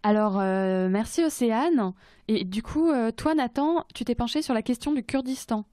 Alors, 0.04 0.38
euh, 0.38 0.90
merci 0.90 1.24
Océane. 1.24 1.94
Et 2.28 2.44
du 2.44 2.62
coup, 2.62 2.90
euh, 2.90 3.10
toi, 3.10 3.34
Nathan, 3.34 3.86
tu 3.94 4.04
t'es 4.04 4.14
penché 4.14 4.42
sur 4.42 4.52
la 4.52 4.60
question 4.60 4.92
du 4.92 5.02
Kurdistan. 5.02 5.64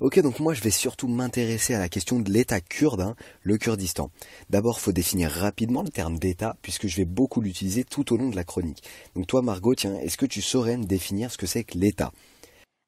Ok, 0.00 0.20
donc 0.20 0.40
moi 0.40 0.54
je 0.54 0.62
vais 0.62 0.70
surtout 0.70 1.06
m'intéresser 1.06 1.74
à 1.74 1.78
la 1.78 1.88
question 1.88 2.18
de 2.18 2.30
l'État 2.30 2.60
kurde, 2.60 3.02
hein, 3.02 3.14
le 3.42 3.58
Kurdistan. 3.58 4.10
D'abord, 4.48 4.80
faut 4.80 4.92
définir 4.92 5.30
rapidement 5.30 5.82
le 5.82 5.90
terme 5.90 6.18
d'État, 6.18 6.56
puisque 6.62 6.86
je 6.86 6.96
vais 6.96 7.04
beaucoup 7.04 7.40
l'utiliser 7.42 7.84
tout 7.84 8.12
au 8.12 8.16
long 8.16 8.30
de 8.30 8.36
la 8.36 8.44
chronique. 8.44 8.82
Donc 9.14 9.26
toi, 9.26 9.42
Margot, 9.42 9.74
tiens, 9.74 9.96
est-ce 9.96 10.16
que 10.16 10.24
tu 10.24 10.40
saurais 10.40 10.78
me 10.78 10.84
définir 10.84 11.30
ce 11.30 11.36
que 11.36 11.46
c'est 11.46 11.64
que 11.64 11.76
l'État? 11.76 12.12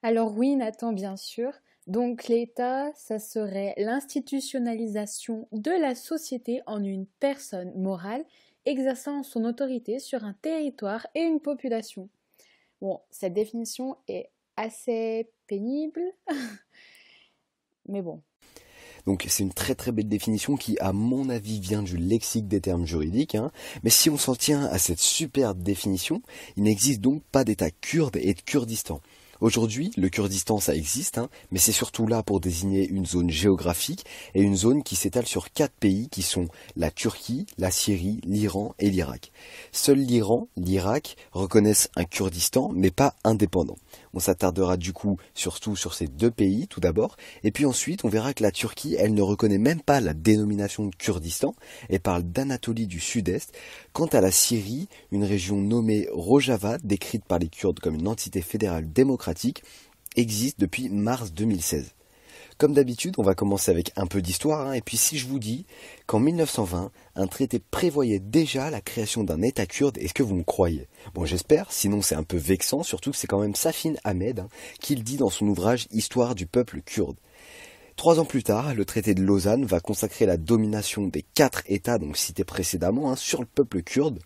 Alors 0.02 0.34
oui, 0.36 0.56
Nathan, 0.56 0.92
bien 0.92 1.16
sûr. 1.16 1.52
Donc 1.86 2.28
l'État, 2.28 2.90
ça 2.94 3.18
serait 3.18 3.74
l'institutionnalisation 3.76 5.48
de 5.52 5.72
la 5.72 5.94
société 5.94 6.62
en 6.66 6.82
une 6.82 7.06
personne 7.20 7.72
morale 7.76 8.24
exerçant 8.66 9.22
son 9.22 9.44
autorité 9.44 9.98
sur 9.98 10.24
un 10.24 10.34
territoire 10.34 11.06
et 11.14 11.22
une 11.22 11.40
population. 11.40 12.08
Bon, 12.80 13.00
cette 13.10 13.34
définition 13.34 13.96
est 14.08 14.30
assez 14.56 15.30
pénible, 15.46 16.02
mais 17.88 18.02
bon. 18.02 18.22
Donc 19.06 19.26
c'est 19.28 19.42
une 19.42 19.52
très 19.52 19.74
très 19.74 19.92
belle 19.92 20.08
définition 20.08 20.56
qui, 20.56 20.78
à 20.78 20.92
mon 20.92 21.28
avis, 21.28 21.60
vient 21.60 21.82
du 21.82 21.96
lexique 21.96 22.48
des 22.48 22.60
termes 22.60 22.86
juridiques. 22.86 23.34
Hein. 23.34 23.50
Mais 23.82 23.90
si 23.90 24.08
on 24.08 24.16
s'en 24.16 24.34
tient 24.34 24.64
à 24.66 24.78
cette 24.78 24.98
superbe 24.98 25.62
définition, 25.62 26.22
il 26.56 26.62
n'existe 26.62 27.00
donc 27.00 27.22
pas 27.24 27.44
d'État 27.44 27.70
kurde 27.70 28.16
et 28.16 28.34
de 28.34 28.40
Kurdistan. 28.40 29.00
Aujourd'hui, 29.40 29.90
le 29.96 30.08
Kurdistan, 30.08 30.58
ça 30.58 30.74
existe, 30.74 31.18
hein, 31.18 31.28
mais 31.50 31.58
c'est 31.58 31.72
surtout 31.72 32.06
là 32.06 32.22
pour 32.22 32.40
désigner 32.40 32.88
une 32.88 33.06
zone 33.06 33.30
géographique 33.30 34.04
et 34.34 34.42
une 34.42 34.56
zone 34.56 34.82
qui 34.82 34.96
s'étale 34.96 35.26
sur 35.26 35.52
quatre 35.52 35.74
pays 35.74 36.08
qui 36.08 36.22
sont 36.22 36.48
la 36.76 36.90
Turquie, 36.90 37.46
la 37.58 37.70
Syrie, 37.70 38.20
l'Iran 38.24 38.74
et 38.78 38.90
l'Irak. 38.90 39.32
Seuls 39.72 39.98
l'Iran, 39.98 40.48
l'Irak 40.56 41.16
reconnaissent 41.32 41.90
un 41.96 42.04
Kurdistan, 42.04 42.70
mais 42.74 42.90
pas 42.90 43.14
indépendant. 43.24 43.76
On 44.14 44.20
s'attardera 44.20 44.76
du 44.76 44.92
coup 44.92 45.18
surtout 45.34 45.76
sur 45.76 45.92
ces 45.92 46.06
deux 46.06 46.30
pays 46.30 46.68
tout 46.68 46.80
d'abord, 46.80 47.16
et 47.42 47.50
puis 47.50 47.66
ensuite 47.66 48.04
on 48.04 48.08
verra 48.08 48.32
que 48.32 48.42
la 48.42 48.52
Turquie, 48.52 48.94
elle 48.98 49.14
ne 49.14 49.22
reconnaît 49.22 49.58
même 49.58 49.82
pas 49.82 50.00
la 50.00 50.14
dénomination 50.14 50.86
de 50.86 50.94
Kurdistan, 50.94 51.54
et 51.90 51.98
parle 51.98 52.22
d'Anatolie 52.22 52.86
du 52.86 53.00
Sud-Est. 53.00 53.52
Quant 53.92 54.06
à 54.06 54.20
la 54.20 54.30
Syrie, 54.30 54.88
une 55.10 55.24
région 55.24 55.56
nommée 55.56 56.08
Rojava, 56.12 56.78
décrite 56.78 57.24
par 57.24 57.38
les 57.38 57.48
Kurdes 57.48 57.80
comme 57.80 57.96
une 57.96 58.08
entité 58.08 58.40
fédérale 58.40 58.92
démocratique, 58.92 59.62
existe 60.16 60.60
depuis 60.60 60.88
mars 60.88 61.32
2016. 61.32 61.94
Comme 62.56 62.72
d'habitude, 62.72 63.16
on 63.18 63.24
va 63.24 63.34
commencer 63.34 63.72
avec 63.72 63.90
un 63.96 64.06
peu 64.06 64.22
d'histoire, 64.22 64.68
hein, 64.68 64.72
et 64.74 64.80
puis 64.80 64.96
si 64.96 65.18
je 65.18 65.26
vous 65.26 65.40
dis 65.40 65.66
qu'en 66.06 66.20
1920, 66.20 66.92
un 67.16 67.26
traité 67.26 67.58
prévoyait 67.58 68.20
déjà 68.20 68.70
la 68.70 68.80
création 68.80 69.24
d'un 69.24 69.42
État 69.42 69.66
kurde, 69.66 69.98
est-ce 69.98 70.14
que 70.14 70.22
vous 70.22 70.36
me 70.36 70.44
croyez? 70.44 70.86
Bon, 71.14 71.24
j'espère, 71.24 71.72
sinon 71.72 72.00
c'est 72.00 72.14
un 72.14 72.22
peu 72.22 72.36
vexant, 72.36 72.84
surtout 72.84 73.10
que 73.10 73.16
c'est 73.16 73.26
quand 73.26 73.40
même 73.40 73.56
Safin 73.56 73.94
Ahmed 74.04 74.38
hein, 74.38 74.48
qui 74.78 74.94
le 74.94 75.02
dit 75.02 75.16
dans 75.16 75.30
son 75.30 75.48
ouvrage 75.48 75.88
Histoire 75.90 76.36
du 76.36 76.46
peuple 76.46 76.80
kurde. 76.80 77.16
Trois 77.96 78.20
ans 78.20 78.24
plus 78.24 78.44
tard, 78.44 78.72
le 78.72 78.84
traité 78.84 79.14
de 79.14 79.22
Lausanne 79.22 79.64
va 79.64 79.80
consacrer 79.80 80.24
la 80.24 80.36
domination 80.36 81.08
des 81.08 81.24
quatre 81.34 81.62
États 81.66 81.98
donc 81.98 82.16
cités 82.16 82.44
précédemment 82.44 83.10
hein, 83.10 83.16
sur 83.16 83.40
le 83.40 83.46
peuple 83.46 83.82
kurde, 83.82 84.20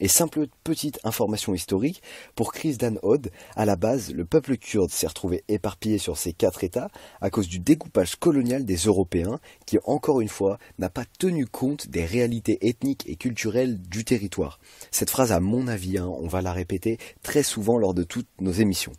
et 0.00 0.08
simple 0.08 0.46
petite 0.64 0.98
information 1.04 1.54
historique, 1.54 2.02
pour 2.34 2.52
Chris 2.52 2.76
Dan 2.76 2.98
Hod, 3.02 3.30
à 3.56 3.64
la 3.64 3.76
base, 3.76 4.12
le 4.12 4.24
peuple 4.24 4.56
kurde 4.56 4.90
s'est 4.90 5.06
retrouvé 5.06 5.44
éparpillé 5.48 5.98
sur 5.98 6.16
ces 6.16 6.32
quatre 6.32 6.64
États 6.64 6.88
à 7.20 7.30
cause 7.30 7.48
du 7.48 7.58
découpage 7.58 8.16
colonial 8.16 8.64
des 8.64 8.76
Européens, 8.76 9.38
qui 9.66 9.78
encore 9.84 10.20
une 10.20 10.28
fois 10.28 10.58
n'a 10.78 10.90
pas 10.90 11.04
tenu 11.18 11.46
compte 11.46 11.88
des 11.88 12.04
réalités 12.04 12.66
ethniques 12.66 13.04
et 13.06 13.16
culturelles 13.16 13.80
du 13.80 14.04
territoire. 14.04 14.58
Cette 14.90 15.10
phrase, 15.10 15.32
à 15.32 15.40
mon 15.40 15.68
avis, 15.68 15.98
hein, 15.98 16.06
on 16.06 16.28
va 16.28 16.42
la 16.42 16.52
répéter 16.52 16.98
très 17.22 17.42
souvent 17.42 17.78
lors 17.78 17.94
de 17.94 18.02
toutes 18.02 18.28
nos 18.40 18.52
émissions. 18.52 18.92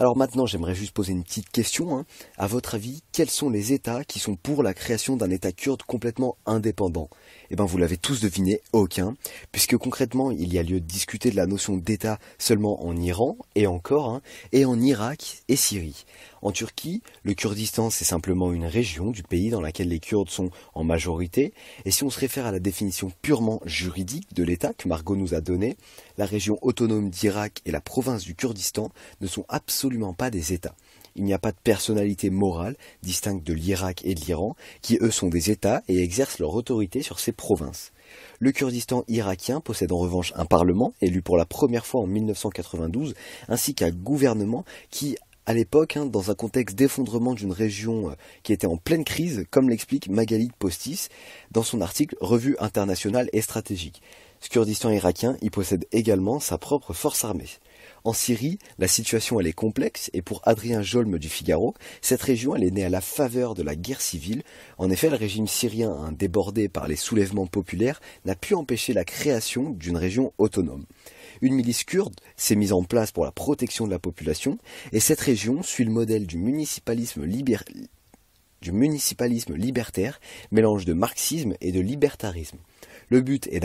Alors 0.00 0.16
maintenant, 0.16 0.46
j'aimerais 0.46 0.74
juste 0.74 0.94
poser 0.94 1.12
une 1.12 1.24
petite 1.24 1.50
question. 1.50 1.94
Hein. 1.94 2.06
À 2.38 2.46
votre 2.46 2.74
avis, 2.74 3.02
quels 3.12 3.28
sont 3.28 3.50
les 3.50 3.74
États 3.74 4.02
qui 4.02 4.18
sont 4.18 4.34
pour 4.34 4.62
la 4.62 4.72
création 4.72 5.14
d'un 5.14 5.28
État 5.28 5.52
kurde 5.52 5.82
complètement 5.82 6.38
indépendant? 6.46 7.10
Eh 7.52 7.56
bien, 7.56 7.64
vous 7.64 7.78
l'avez 7.78 7.96
tous 7.96 8.20
deviné, 8.20 8.60
aucun, 8.72 9.16
puisque 9.50 9.76
concrètement, 9.76 10.30
il 10.30 10.52
y 10.52 10.58
a 10.60 10.62
lieu 10.62 10.78
de 10.78 10.86
discuter 10.86 11.32
de 11.32 11.36
la 11.36 11.46
notion 11.46 11.76
d'État 11.76 12.20
seulement 12.38 12.86
en 12.86 12.96
Iran, 12.96 13.36
et 13.56 13.66
encore, 13.66 14.08
hein, 14.08 14.22
et 14.52 14.64
en 14.64 14.80
Irak 14.80 15.42
et 15.48 15.56
Syrie. 15.56 16.04
En 16.42 16.52
Turquie, 16.52 17.02
le 17.24 17.34
Kurdistan, 17.34 17.90
c'est 17.90 18.04
simplement 18.04 18.52
une 18.52 18.66
région 18.66 19.10
du 19.10 19.24
pays 19.24 19.50
dans 19.50 19.60
laquelle 19.60 19.88
les 19.88 19.98
Kurdes 19.98 20.30
sont 20.30 20.50
en 20.74 20.84
majorité, 20.84 21.52
et 21.84 21.90
si 21.90 22.04
on 22.04 22.10
se 22.10 22.20
réfère 22.20 22.46
à 22.46 22.52
la 22.52 22.60
définition 22.60 23.10
purement 23.20 23.60
juridique 23.66 24.32
de 24.32 24.44
l'État 24.44 24.72
que 24.72 24.86
Margot 24.86 25.16
nous 25.16 25.34
a 25.34 25.40
donnée, 25.40 25.76
la 26.18 26.26
région 26.26 26.56
autonome 26.62 27.10
d'Irak 27.10 27.62
et 27.66 27.72
la 27.72 27.80
province 27.80 28.22
du 28.22 28.36
Kurdistan 28.36 28.92
ne 29.20 29.26
sont 29.26 29.44
absolument 29.48 30.14
pas 30.14 30.30
des 30.30 30.52
États. 30.52 30.76
Il 31.16 31.24
n'y 31.24 31.34
a 31.34 31.38
pas 31.38 31.52
de 31.52 31.56
personnalité 31.62 32.30
morale 32.30 32.76
distincte 33.02 33.46
de 33.46 33.52
l'Irak 33.52 34.02
et 34.04 34.14
de 34.14 34.20
l'Iran, 34.20 34.56
qui 34.82 34.98
eux 35.00 35.10
sont 35.10 35.28
des 35.28 35.50
États 35.50 35.82
et 35.88 36.02
exercent 36.02 36.38
leur 36.38 36.54
autorité 36.54 37.02
sur 37.02 37.20
ces 37.20 37.32
provinces. 37.32 37.92
Le 38.38 38.52
Kurdistan 38.52 39.04
irakien 39.08 39.60
possède 39.60 39.92
en 39.92 39.98
revanche 39.98 40.32
un 40.36 40.46
parlement, 40.46 40.94
élu 41.00 41.22
pour 41.22 41.36
la 41.36 41.46
première 41.46 41.86
fois 41.86 42.00
en 42.00 42.06
1992, 42.06 43.14
ainsi 43.48 43.74
qu'un 43.74 43.90
gouvernement 43.90 44.64
qui 44.90 45.16
à 45.46 45.54
l'époque, 45.54 45.96
hein, 45.96 46.06
dans 46.06 46.30
un 46.30 46.34
contexte 46.36 46.76
d'effondrement 46.76 47.34
d'une 47.34 47.50
région 47.50 48.10
euh, 48.10 48.14
qui 48.44 48.52
était 48.52 48.68
en 48.68 48.76
pleine 48.76 49.04
crise, 49.04 49.46
comme 49.50 49.68
l'explique 49.68 50.08
Magali 50.08 50.50
Postis 50.58 51.08
dans 51.50 51.64
son 51.64 51.80
article 51.80 52.16
Revue 52.20 52.56
internationale 52.60 53.28
et 53.32 53.40
stratégique. 53.40 54.00
Ce 54.40 54.48
Kurdistan 54.48 54.90
irakien 54.90 55.36
y 55.42 55.50
possède 55.50 55.86
également 55.90 56.38
sa 56.38 56.56
propre 56.56 56.92
force 56.92 57.24
armée. 57.24 57.48
En 58.04 58.12
Syrie, 58.12 58.58
la 58.78 58.88
situation 58.88 59.40
elle 59.40 59.46
est 59.46 59.52
complexe 59.52 60.10
et 60.14 60.22
pour 60.22 60.40
Adrien 60.44 60.82
Jolme 60.82 61.18
du 61.18 61.28
Figaro, 61.28 61.74
cette 62.00 62.22
région 62.22 62.56
elle 62.56 62.64
est 62.64 62.70
née 62.70 62.84
à 62.84 62.88
la 62.88 63.00
faveur 63.00 63.54
de 63.54 63.62
la 63.62 63.76
guerre 63.76 64.00
civile. 64.00 64.42
En 64.78 64.90
effet, 64.90 65.10
le 65.10 65.16
régime 65.16 65.46
syrien, 65.46 65.92
hein, 65.92 66.12
débordé 66.12 66.68
par 66.68 66.88
les 66.88 66.96
soulèvements 66.96 67.46
populaires, 67.46 68.00
n'a 68.24 68.34
pu 68.34 68.54
empêcher 68.54 68.92
la 68.92 69.04
création 69.04 69.70
d'une 69.70 69.96
région 69.96 70.32
autonome. 70.38 70.86
Une 71.42 71.54
milice 71.54 71.84
kurde 71.84 72.14
s'est 72.36 72.56
mise 72.56 72.72
en 72.72 72.82
place 72.82 73.12
pour 73.12 73.24
la 73.24 73.32
protection 73.32 73.86
de 73.86 73.90
la 73.90 73.98
population 73.98 74.58
et 74.92 75.00
cette 75.00 75.20
région 75.20 75.62
suit 75.62 75.84
le 75.84 75.90
modèle 75.90 76.26
du 76.26 76.38
municipalisme, 76.38 77.26
du 78.62 78.72
municipalisme 78.72 79.54
libertaire, 79.54 80.20
mélange 80.50 80.84
de 80.84 80.92
marxisme 80.92 81.54
et 81.60 81.72
de 81.72 81.80
libertarisme. 81.80 82.58
Le 83.08 83.20
but 83.20 83.46
est 83.48 83.60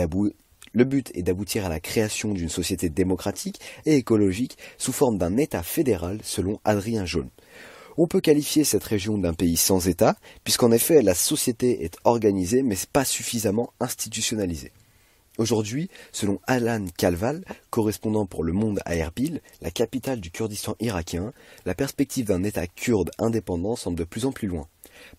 d'aboutir 0.76 1.66
à 1.66 1.68
la 1.68 1.80
création 1.80 2.32
d'une 2.32 2.48
société 2.48 2.88
démocratique 2.88 3.60
et 3.84 3.96
écologique 3.96 4.58
sous 4.78 4.92
forme 4.92 5.18
d'un 5.18 5.36
État 5.36 5.62
fédéral 5.62 6.18
selon 6.22 6.60
Adrien 6.64 7.04
Jaune. 7.04 7.30
On 7.98 8.06
peut 8.06 8.20
qualifier 8.20 8.64
cette 8.64 8.84
région 8.84 9.16
d'un 9.16 9.32
pays 9.32 9.56
sans 9.56 9.88
État, 9.88 10.16
puisqu'en 10.44 10.70
effet 10.70 11.00
la 11.00 11.14
société 11.14 11.84
est 11.84 11.96
organisée 12.04 12.62
mais 12.62 12.76
pas 12.92 13.06
suffisamment 13.06 13.72
institutionnalisée. 13.80 14.72
Aujourd'hui, 15.38 15.90
selon 16.12 16.40
Alan 16.46 16.86
Kalval, 16.96 17.44
correspondant 17.68 18.24
pour 18.24 18.42
Le 18.42 18.54
Monde 18.54 18.80
à 18.86 18.96
Erbil, 18.96 19.42
la 19.60 19.70
capitale 19.70 20.18
du 20.18 20.30
Kurdistan 20.30 20.76
irakien, 20.80 21.34
la 21.66 21.74
perspective 21.74 22.24
d'un 22.24 22.42
État 22.42 22.66
kurde 22.66 23.10
indépendant 23.18 23.76
semble 23.76 23.98
de 23.98 24.04
plus 24.04 24.24
en 24.24 24.32
plus 24.32 24.48
loin. 24.48 24.66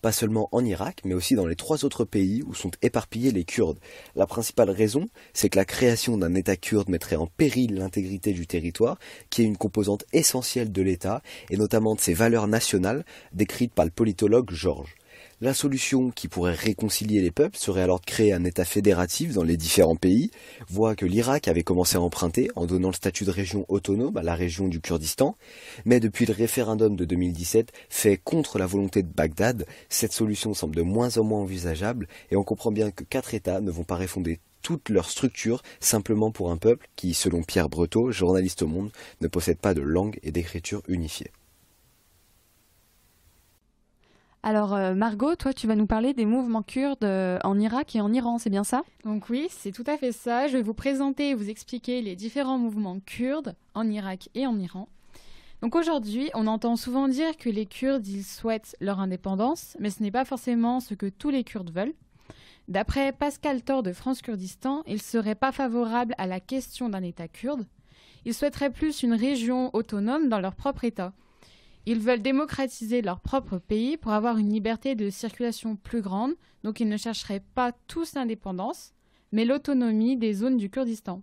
Pas 0.02 0.10
seulement 0.10 0.48
en 0.50 0.64
Irak, 0.64 1.02
mais 1.04 1.14
aussi 1.14 1.36
dans 1.36 1.46
les 1.46 1.54
trois 1.54 1.84
autres 1.84 2.04
pays 2.04 2.42
où 2.42 2.52
sont 2.52 2.72
éparpillés 2.82 3.30
les 3.30 3.44
Kurdes. 3.44 3.78
La 4.16 4.26
principale 4.26 4.70
raison, 4.70 5.08
c'est 5.34 5.50
que 5.50 5.58
la 5.58 5.64
création 5.64 6.18
d'un 6.18 6.34
État 6.34 6.56
kurde 6.56 6.88
mettrait 6.88 7.14
en 7.14 7.28
péril 7.28 7.76
l'intégrité 7.76 8.32
du 8.32 8.48
territoire, 8.48 8.98
qui 9.30 9.42
est 9.42 9.46
une 9.46 9.56
composante 9.56 10.04
essentielle 10.12 10.72
de 10.72 10.82
l'État, 10.82 11.22
et 11.50 11.56
notamment 11.56 11.94
de 11.94 12.00
ses 12.00 12.14
valeurs 12.14 12.48
nationales, 12.48 13.04
décrites 13.32 13.72
par 13.72 13.84
le 13.84 13.92
politologue 13.92 14.50
Georges. 14.50 14.96
La 15.40 15.54
solution 15.54 16.10
qui 16.10 16.26
pourrait 16.26 16.52
réconcilier 16.52 17.20
les 17.22 17.30
peuples 17.30 17.56
serait 17.56 17.82
alors 17.82 18.00
de 18.00 18.06
créer 18.06 18.32
un 18.32 18.42
État 18.42 18.64
fédératif 18.64 19.34
dans 19.34 19.44
les 19.44 19.56
différents 19.56 19.94
pays, 19.94 20.32
voie 20.68 20.96
que 20.96 21.06
l'Irak 21.06 21.46
avait 21.46 21.62
commencé 21.62 21.96
à 21.96 22.00
emprunter 22.00 22.50
en 22.56 22.66
donnant 22.66 22.88
le 22.88 22.94
statut 22.94 23.24
de 23.24 23.30
région 23.30 23.64
autonome 23.68 24.16
à 24.16 24.24
la 24.24 24.34
région 24.34 24.66
du 24.66 24.80
Kurdistan, 24.80 25.36
mais 25.84 26.00
depuis 26.00 26.26
le 26.26 26.34
référendum 26.34 26.96
de 26.96 27.04
2017 27.04 27.70
fait 27.88 28.16
contre 28.16 28.58
la 28.58 28.66
volonté 28.66 29.04
de 29.04 29.12
Bagdad, 29.14 29.64
cette 29.88 30.12
solution 30.12 30.54
semble 30.54 30.74
de 30.74 30.82
moins 30.82 31.18
en 31.18 31.22
moins 31.22 31.42
envisageable 31.42 32.08
et 32.32 32.36
on 32.36 32.42
comprend 32.42 32.72
bien 32.72 32.90
que 32.90 33.04
quatre 33.04 33.32
États 33.32 33.60
ne 33.60 33.70
vont 33.70 33.84
pas 33.84 33.96
refonder 33.96 34.40
toute 34.62 34.88
leur 34.88 35.08
structure 35.08 35.62
simplement 35.78 36.32
pour 36.32 36.50
un 36.50 36.56
peuple 36.56 36.88
qui, 36.96 37.14
selon 37.14 37.44
Pierre 37.44 37.68
Breteau, 37.68 38.10
journaliste 38.10 38.62
au 38.62 38.66
Monde, 38.66 38.90
ne 39.20 39.28
possède 39.28 39.58
pas 39.58 39.72
de 39.72 39.82
langue 39.82 40.18
et 40.24 40.32
d'écriture 40.32 40.82
unifiée. 40.88 41.30
Alors 44.48 44.72
euh, 44.72 44.94
Margot, 44.94 45.36
toi 45.36 45.52
tu 45.52 45.66
vas 45.66 45.76
nous 45.76 45.84
parler 45.84 46.14
des 46.14 46.24
mouvements 46.24 46.62
kurdes 46.62 47.04
euh, 47.04 47.38
en 47.44 47.60
Irak 47.60 47.94
et 47.94 48.00
en 48.00 48.10
Iran, 48.14 48.38
c'est 48.38 48.48
bien 48.48 48.64
ça? 48.64 48.80
Donc 49.04 49.28
oui, 49.28 49.48
c'est 49.50 49.72
tout 49.72 49.84
à 49.86 49.98
fait 49.98 50.10
ça. 50.10 50.48
Je 50.48 50.56
vais 50.56 50.62
vous 50.62 50.72
présenter 50.72 51.28
et 51.28 51.34
vous 51.34 51.50
expliquer 51.50 52.00
les 52.00 52.16
différents 52.16 52.56
mouvements 52.56 52.98
kurdes 52.98 53.54
en 53.74 53.86
Irak 53.90 54.30
et 54.34 54.46
en 54.46 54.58
Iran. 54.58 54.88
Donc 55.60 55.74
aujourd'hui, 55.74 56.30
on 56.32 56.46
entend 56.46 56.76
souvent 56.76 57.08
dire 57.08 57.36
que 57.36 57.50
les 57.50 57.66
Kurdes, 57.66 58.06
ils 58.06 58.24
souhaitent 58.24 58.74
leur 58.80 59.00
indépendance, 59.00 59.76
mais 59.80 59.90
ce 59.90 60.02
n'est 60.02 60.10
pas 60.10 60.24
forcément 60.24 60.80
ce 60.80 60.94
que 60.94 61.10
tous 61.10 61.28
les 61.28 61.44
Kurdes 61.44 61.70
veulent. 61.70 61.92
D'après 62.68 63.12
Pascal 63.12 63.60
Thor 63.60 63.82
de 63.82 63.92
France 63.92 64.22
Kurdistan, 64.22 64.82
il 64.86 64.94
ne 64.94 64.98
serait 64.98 65.34
pas 65.34 65.52
favorable 65.52 66.14
à 66.16 66.26
la 66.26 66.40
question 66.40 66.88
d'un 66.88 67.02
État 67.02 67.28
kurde. 67.28 67.66
Ils 68.24 68.32
souhaiteraient 68.32 68.72
plus 68.72 69.02
une 69.02 69.12
région 69.12 69.68
autonome 69.74 70.30
dans 70.30 70.40
leur 70.40 70.54
propre 70.54 70.84
État. 70.84 71.12
Ils 71.86 72.00
veulent 72.00 72.22
démocratiser 72.22 73.02
leur 73.02 73.20
propre 73.20 73.58
pays 73.58 73.96
pour 73.96 74.12
avoir 74.12 74.36
une 74.38 74.52
liberté 74.52 74.94
de 74.94 75.10
circulation 75.10 75.76
plus 75.76 76.02
grande, 76.02 76.34
donc 76.62 76.80
ils 76.80 76.88
ne 76.88 76.96
chercheraient 76.96 77.44
pas 77.54 77.72
tous 77.86 78.14
l'indépendance, 78.14 78.92
mais 79.32 79.44
l'autonomie 79.44 80.16
des 80.16 80.34
zones 80.34 80.56
du 80.56 80.70
Kurdistan. 80.70 81.22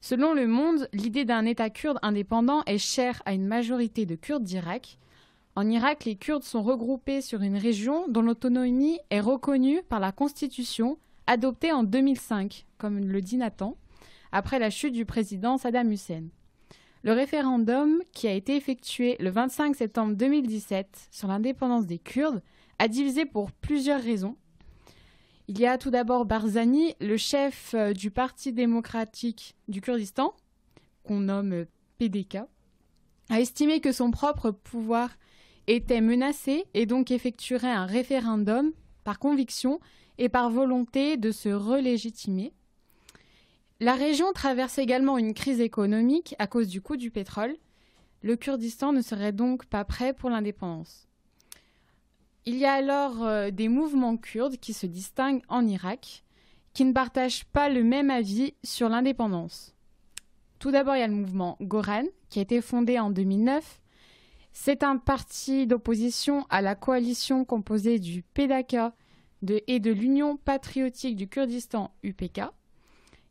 Selon 0.00 0.34
Le 0.34 0.46
Monde, 0.46 0.88
l'idée 0.92 1.24
d'un 1.24 1.44
État 1.44 1.70
kurde 1.70 1.98
indépendant 2.02 2.62
est 2.66 2.78
chère 2.78 3.22
à 3.24 3.32
une 3.32 3.46
majorité 3.46 4.06
de 4.06 4.14
Kurdes 4.14 4.44
d'Irak. 4.44 4.98
En 5.56 5.68
Irak, 5.68 6.04
les 6.04 6.16
Kurdes 6.16 6.44
sont 6.44 6.62
regroupés 6.62 7.22
sur 7.22 7.42
une 7.42 7.56
région 7.56 8.06
dont 8.08 8.22
l'autonomie 8.22 9.00
est 9.10 9.20
reconnue 9.20 9.82
par 9.88 10.00
la 10.00 10.12
Constitution 10.12 10.98
adoptée 11.26 11.72
en 11.72 11.82
2005, 11.82 12.66
comme 12.78 13.00
le 13.00 13.20
dit 13.20 13.36
Nathan, 13.36 13.76
après 14.32 14.58
la 14.58 14.70
chute 14.70 14.92
du 14.92 15.04
président 15.04 15.58
Saddam 15.58 15.90
Hussein. 15.90 16.24
Le 17.06 17.12
référendum, 17.12 18.02
qui 18.12 18.26
a 18.26 18.32
été 18.32 18.56
effectué 18.56 19.16
le 19.20 19.30
25 19.30 19.76
septembre 19.76 20.16
2017 20.16 21.06
sur 21.12 21.28
l'indépendance 21.28 21.86
des 21.86 22.00
Kurdes, 22.00 22.42
a 22.80 22.88
divisé 22.88 23.24
pour 23.24 23.52
plusieurs 23.52 24.02
raisons. 24.02 24.34
Il 25.46 25.60
y 25.60 25.66
a 25.66 25.78
tout 25.78 25.90
d'abord 25.90 26.24
Barzani, 26.24 26.96
le 27.00 27.16
chef 27.16 27.74
euh, 27.74 27.92
du 27.92 28.10
Parti 28.10 28.52
démocratique 28.52 29.54
du 29.68 29.80
Kurdistan, 29.80 30.34
qu'on 31.04 31.20
nomme 31.20 31.52
euh, 31.52 31.64
PDK, 31.98 32.38
a 33.30 33.40
estimé 33.40 33.78
que 33.78 33.92
son 33.92 34.10
propre 34.10 34.50
pouvoir 34.50 35.10
était 35.68 36.00
menacé 36.00 36.64
et 36.74 36.86
donc 36.86 37.12
effectuerait 37.12 37.70
un 37.70 37.86
référendum 37.86 38.72
par 39.04 39.20
conviction 39.20 39.78
et 40.18 40.28
par 40.28 40.50
volonté 40.50 41.16
de 41.16 41.30
se 41.30 41.50
relégitimer. 41.50 42.52
La 43.78 43.94
région 43.94 44.32
traverse 44.32 44.78
également 44.78 45.18
une 45.18 45.34
crise 45.34 45.60
économique 45.60 46.34
à 46.38 46.46
cause 46.46 46.66
du 46.68 46.80
coût 46.80 46.96
du 46.96 47.10
pétrole. 47.10 47.54
Le 48.22 48.34
Kurdistan 48.34 48.94
ne 48.94 49.02
serait 49.02 49.32
donc 49.32 49.66
pas 49.66 49.84
prêt 49.84 50.14
pour 50.14 50.30
l'indépendance. 50.30 51.06
Il 52.46 52.56
y 52.56 52.64
a 52.64 52.72
alors 52.72 53.22
euh, 53.22 53.50
des 53.50 53.68
mouvements 53.68 54.16
kurdes 54.16 54.56
qui 54.56 54.72
se 54.72 54.86
distinguent 54.86 55.42
en 55.48 55.66
Irak, 55.66 56.24
qui 56.72 56.86
ne 56.86 56.94
partagent 56.94 57.44
pas 57.44 57.68
le 57.68 57.84
même 57.84 58.08
avis 58.08 58.54
sur 58.64 58.88
l'indépendance. 58.88 59.74
Tout 60.58 60.70
d'abord, 60.70 60.96
il 60.96 61.00
y 61.00 61.02
a 61.02 61.08
le 61.08 61.12
mouvement 61.12 61.58
Goran, 61.60 62.04
qui 62.30 62.38
a 62.38 62.42
été 62.42 62.62
fondé 62.62 62.98
en 62.98 63.10
2009. 63.10 63.82
C'est 64.54 64.84
un 64.84 64.96
parti 64.96 65.66
d'opposition 65.66 66.46
à 66.48 66.62
la 66.62 66.76
coalition 66.76 67.44
composée 67.44 67.98
du 67.98 68.22
PDK 68.22 68.76
et 69.66 69.80
de 69.80 69.90
l'Union 69.90 70.38
patriotique 70.38 71.14
du 71.14 71.28
Kurdistan 71.28 71.90
UPK. 72.02 72.40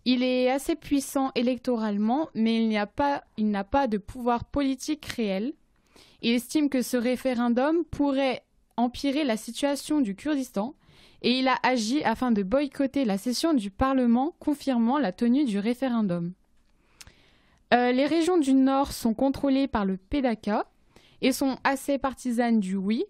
Il 0.05 0.21
est 0.21 0.51
assez 0.51 0.75
puissant 0.75 1.31
électoralement, 1.33 2.29
mais 2.35 2.63
il 2.63 2.69
n'a 2.69 2.85
pas, 2.85 3.87
de 3.87 3.97
pouvoir 3.97 4.45
politique 4.45 5.05
réel. 5.05 5.53
Il 6.21 6.33
estime 6.33 6.69
que 6.69 6.83
ce 6.83 6.95
référendum 6.95 7.83
pourrait 7.85 8.43
empirer 8.77 9.23
la 9.23 9.35
situation 9.35 10.01
du 10.01 10.15
Kurdistan 10.15 10.75
et 11.23 11.39
il 11.39 11.47
a 11.47 11.57
agi 11.63 12.03
afin 12.03 12.31
de 12.31 12.43
boycotter 12.43 13.03
la 13.03 13.17
session 13.17 13.55
du 13.55 13.71
Parlement 13.71 14.35
confirmant 14.39 14.99
la 14.99 15.11
tenue 15.11 15.45
du 15.45 15.57
référendum. 15.57 16.33
Euh, 17.73 17.91
les 17.91 18.05
régions 18.05 18.37
du 18.37 18.53
Nord 18.53 18.91
sont 18.91 19.15
contrôlées 19.15 19.67
par 19.67 19.85
le 19.85 19.97
PDK 19.97 20.51
et 21.21 21.31
sont 21.31 21.57
assez 21.63 21.97
partisanes 21.97 22.59
du 22.59 22.75
oui. 22.75 23.05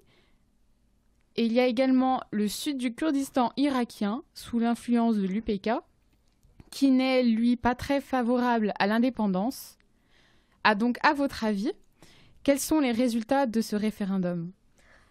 Il 1.36 1.52
y 1.52 1.60
a 1.60 1.66
également 1.66 2.22
le 2.32 2.48
sud 2.48 2.78
du 2.78 2.96
Kurdistan 2.96 3.52
irakien, 3.58 4.24
sous 4.34 4.60
l'influence 4.60 5.18
de 5.18 5.28
l'UPK, 5.28 5.72
qui 6.76 6.92
n'est, 6.92 7.24
lui, 7.24 7.56
pas 7.56 7.74
très 7.74 8.02
favorable 8.02 8.74
à 8.80 8.86
l'indépendance. 8.86 9.78
Ah, 10.66 10.76
donc, 10.76 10.98
à 11.04 11.14
votre 11.14 11.46
avis, 11.46 11.72
quels 12.44 12.60
sont 12.60 12.82
les 12.82 12.92
résultats 12.92 13.46
de 13.46 13.62
ce 13.62 13.78
référendum? 13.78 14.52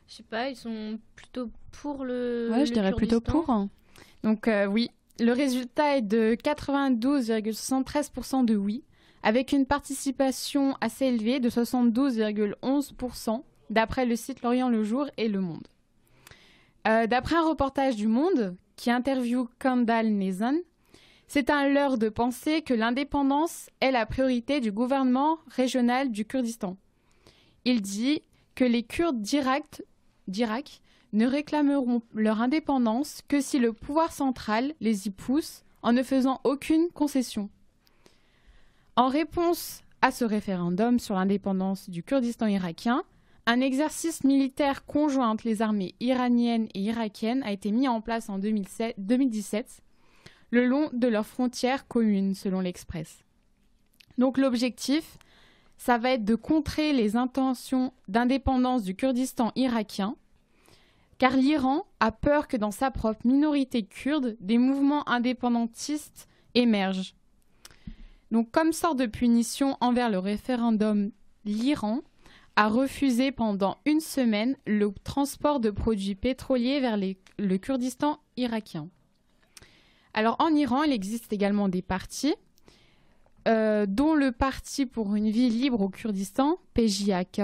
Je 0.07 0.17
sais 0.17 0.25
pas, 0.25 0.51
ils 0.51 0.57
sont 0.57 1.01
plutôt 1.17 1.51
pour 1.73 2.05
le. 2.05 2.51
Ouais, 2.53 2.67
je 2.67 2.73
dirais 2.75 2.93
plutôt 2.93 3.23
pour. 3.23 3.47
Donc 4.23 4.47
euh, 4.47 4.67
oui, 4.67 4.91
le 5.19 5.33
résultat 5.33 5.97
est 5.97 6.03
de 6.03 6.35
92,73% 6.35 8.45
de 8.45 8.57
oui, 8.57 8.85
avec 9.23 9.53
une 9.53 9.65
participation 9.65 10.77
assez 10.83 11.07
élevée 11.07 11.41
de 11.41 11.49
72,11% 11.49 13.43
d'après 13.71 14.05
le 14.05 14.17
site 14.17 14.43
Lorient 14.43 14.69
Le 14.69 14.85
Jour 14.85 15.07
et 15.17 15.29
Le 15.29 15.41
Monde. 15.41 15.67
Euh, 16.87 17.07
d'après 17.07 17.37
un 17.37 17.49
reportage 17.49 17.97
du 17.97 18.07
Monde 18.07 18.55
qui 18.77 18.91
interviewe 18.91 19.49
Kandal 19.59 20.13
Nezan, 20.13 20.57
c'est 21.35 21.51
un 21.51 21.69
leurre 21.69 21.99
de 21.99 22.09
penser 22.09 22.63
que 22.63 22.75
l'indépendance 22.75 23.69
est 23.81 23.91
la 23.91 24.07
priorité 24.07 24.61
du 24.61 24.71
gouvernement 24.71 25.41
régional 25.49 26.13
du 26.13 26.25
Kurdistan. 26.25 26.77
Il 27.65 27.83
dit 27.83 28.23
que 28.55 28.63
les 28.63 28.85
Kurdes 28.85 29.21
d'Irak 29.21 30.81
ne 31.13 31.27
réclameront 31.27 32.03
leur 32.15 32.41
indépendance 32.41 33.21
que 33.27 33.41
si 33.41 33.59
le 33.59 33.73
pouvoir 33.73 34.13
central 34.13 34.75
les 34.81 35.09
y 35.09 35.11
pousse 35.11 35.65
en 35.83 35.93
ne 35.93 36.05
faisant 36.05 36.41
aucune 36.45 36.89
concession. 36.95 37.51
En 38.95 39.09
réponse 39.09 39.83
à 40.03 40.13
ce 40.13 40.25
référendum 40.25 41.01
sur 41.01 41.17
l'indépendance 41.17 41.91
du 41.91 42.05
Kurdistan 42.05 42.47
irakien, 42.47 43.03
un 43.47 43.61
exercice 43.61 44.23
militaire 44.23 44.87
conjoint 44.87 45.31
entre 45.31 45.49
les 45.49 45.63
armées 45.63 45.97
iraniennes 45.99 46.69
et 46.75 46.81
irakiennes 46.81 47.43
a 47.43 47.51
été 47.51 47.73
mis 47.73 47.89
en 47.89 48.01
place 48.01 48.29
en 48.29 48.39
2017 48.39 49.81
le 50.55 50.67
long 50.67 50.89
de 50.93 51.09
leurs 51.09 51.27
frontières 51.27 51.89
communes, 51.89 52.35
selon 52.35 52.61
l'Express. 52.61 53.25
Donc 54.19 54.39
l'objectif, 54.39 55.19
ça 55.79 55.99
va 55.99 56.13
être 56.13 56.25
de 56.25 56.37
contrer 56.37 56.93
les 56.93 57.17
intentions 57.17 57.93
d'indépendance 58.07 58.85
du 58.85 58.95
Kurdistan 58.95 59.51
irakien, 59.57 60.15
car 61.19 61.37
l'Iran 61.37 61.87
a 61.99 62.13
peur 62.13 62.47
que 62.47 62.57
dans 62.57 62.71
sa 62.71 62.93
propre 62.93 63.27
minorité 63.27 63.83
kurde, 63.83 64.37
des 64.39 64.59
mouvements 64.59 65.09
indépendantistes 65.09 66.29
émergent. 66.55 67.17
Donc, 68.31 68.53
comme 68.53 68.73
sorte 68.73 68.99
de 68.99 69.07
punition 69.07 69.77
envers 69.81 70.09
le 70.09 70.19
référendum, 70.19 71.11
l'Iran 71.45 72.03
a 72.55 72.69
refusé 72.69 73.33
pendant 73.33 73.79
une 73.87 74.01
semaine 74.01 74.57
le 74.67 74.93
transport 75.03 75.59
de 75.59 75.71
produits 75.71 76.15
pétroliers 76.15 76.79
vers 76.79 76.97
le 76.97 77.57
Kurdistan 77.57 78.21
irakien. 78.37 78.89
Alors 80.15 80.37
en 80.39 80.55
Iran, 80.55 80.85
il 80.85 80.93
existe 80.93 81.33
également 81.33 81.69
des 81.69 81.83
partis, 81.83 82.35
euh, 83.49 83.85
dont 83.87 84.15
le 84.15 84.31
Parti 84.31 84.87
pour 84.87 85.17
une 85.17 85.29
vie 85.29 85.51
libre 85.51 85.81
au 85.81 85.89
Kurdistan, 85.89 86.59
PJAK. 86.75 87.43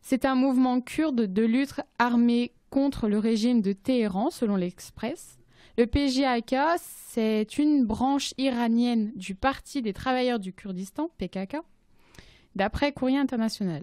C'est 0.00 0.24
un 0.24 0.34
mouvement 0.34 0.80
kurde 0.80 1.32
de 1.32 1.42
lutte 1.42 1.80
armée 1.98 2.52
contre 2.70 3.08
le 3.08 3.18
régime 3.18 3.60
de 3.60 3.72
Téhéran, 3.72 4.30
selon 4.30 4.56
l'Express. 4.56 5.38
Le 5.76 5.86
PJAK, 5.86 6.54
c'est 6.78 7.58
une 7.58 7.84
branche 7.84 8.32
iranienne 8.38 9.12
du 9.14 9.34
Parti 9.34 9.82
des 9.82 9.92
travailleurs 9.92 10.40
du 10.40 10.54
Kurdistan, 10.54 11.10
PKK, 11.18 11.58
d'après 12.56 12.92
Courrier 12.92 13.18
international. 13.18 13.82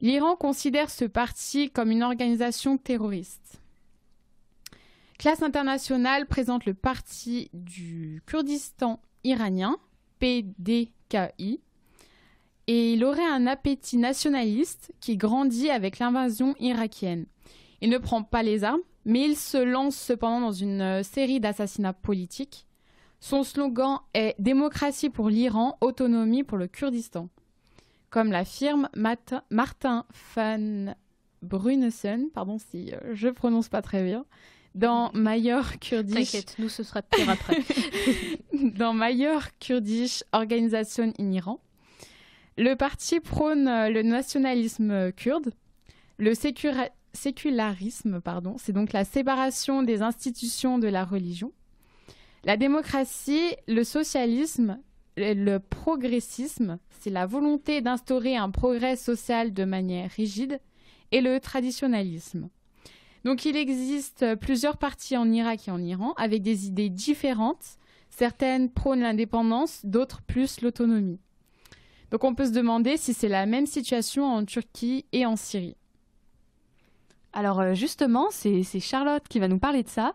L'Iran 0.00 0.36
considère 0.36 0.90
ce 0.90 1.04
parti 1.04 1.70
comme 1.70 1.90
une 1.90 2.02
organisation 2.02 2.78
terroriste. 2.78 3.60
Classe 5.18 5.42
internationale 5.42 6.26
présente 6.26 6.66
le 6.66 6.74
Parti 6.74 7.48
du 7.54 8.22
Kurdistan 8.26 9.00
iranien, 9.24 9.76
PDKI, 10.18 11.60
et 12.66 12.92
il 12.92 13.02
aurait 13.02 13.24
un 13.24 13.46
appétit 13.46 13.96
nationaliste 13.96 14.92
qui 15.00 15.16
grandit 15.16 15.70
avec 15.70 15.98
l'invasion 15.98 16.54
irakienne. 16.60 17.26
Il 17.80 17.88
ne 17.88 17.98
prend 17.98 18.22
pas 18.24 18.42
les 18.42 18.62
armes, 18.62 18.80
mais 19.06 19.24
il 19.24 19.36
se 19.36 19.56
lance 19.56 19.96
cependant 19.96 20.40
dans 20.40 20.52
une 20.52 20.82
euh, 20.82 21.02
série 21.02 21.40
d'assassinats 21.40 21.92
politiques. 21.94 22.66
Son 23.20 23.42
slogan 23.42 24.00
est 24.12 24.34
Démocratie 24.38 25.10
pour 25.10 25.30
l'Iran, 25.30 25.78
autonomie 25.80 26.44
pour 26.44 26.58
le 26.58 26.66
Kurdistan. 26.66 27.28
Comme 28.10 28.32
l'affirme 28.32 28.88
Martin 28.94 30.04
van 30.34 30.94
Brunesen, 31.42 32.30
pardon 32.30 32.58
si 32.58 32.92
euh, 32.92 33.14
je 33.14 33.28
prononce 33.28 33.68
pas 33.68 33.82
très 33.82 34.04
bien, 34.04 34.26
dans 34.76 35.10
Mayor 35.14 35.78
Kurdish. 35.80 36.14
T'inquiète, 36.14 36.56
nous 36.58 36.68
ce 36.68 36.82
sera 36.82 37.02
pire 37.02 37.28
après. 37.30 37.58
dans 38.76 38.92
Mayor 38.92 39.42
Kurdish 39.58 40.22
Organization 40.32 41.12
in 41.18 41.32
Iran. 41.32 41.60
Le 42.58 42.74
parti 42.74 43.20
prône 43.20 43.68
euh, 43.68 43.88
le 43.90 44.02
nationalisme 44.02 45.12
kurde, 45.12 45.52
le 46.18 46.32
sécularisme, 47.12 48.20
pardon, 48.20 48.56
c'est 48.58 48.72
donc 48.72 48.92
la 48.92 49.04
séparation 49.04 49.82
des 49.82 50.02
institutions 50.02 50.78
de 50.78 50.88
la 50.88 51.04
religion, 51.04 51.52
la 52.44 52.56
démocratie, 52.56 53.54
le 53.68 53.82
socialisme, 53.82 54.78
le 55.16 55.58
progressisme, 55.58 56.78
c'est 57.00 57.10
la 57.10 57.26
volonté 57.26 57.80
d'instaurer 57.80 58.36
un 58.36 58.50
progrès 58.50 58.96
social 58.96 59.52
de 59.52 59.64
manière 59.64 60.10
rigide, 60.10 60.60
et 61.12 61.20
le 61.20 61.40
traditionnalisme. 61.40 62.48
Donc 63.24 63.44
il 63.44 63.56
existe 63.56 64.36
plusieurs 64.36 64.76
partis 64.76 65.16
en 65.16 65.30
Irak 65.30 65.68
et 65.68 65.70
en 65.70 65.82
Iran 65.82 66.14
avec 66.16 66.42
des 66.42 66.66
idées 66.66 66.90
différentes. 66.90 67.78
Certaines 68.10 68.70
prônent 68.70 69.00
l'indépendance, 69.00 69.84
d'autres 69.84 70.22
plus 70.22 70.60
l'autonomie. 70.60 71.20
Donc 72.10 72.24
on 72.24 72.34
peut 72.34 72.46
se 72.46 72.52
demander 72.52 72.96
si 72.96 73.12
c'est 73.12 73.28
la 73.28 73.46
même 73.46 73.66
situation 73.66 74.24
en 74.24 74.44
Turquie 74.44 75.04
et 75.12 75.26
en 75.26 75.36
Syrie. 75.36 75.76
Alors 77.32 77.60
euh, 77.60 77.74
justement, 77.74 78.28
c'est 78.30 78.62
Charlotte 78.80 79.26
qui 79.28 79.40
va 79.40 79.48
nous 79.48 79.58
parler 79.58 79.82
de 79.82 79.88
ça. 79.88 80.14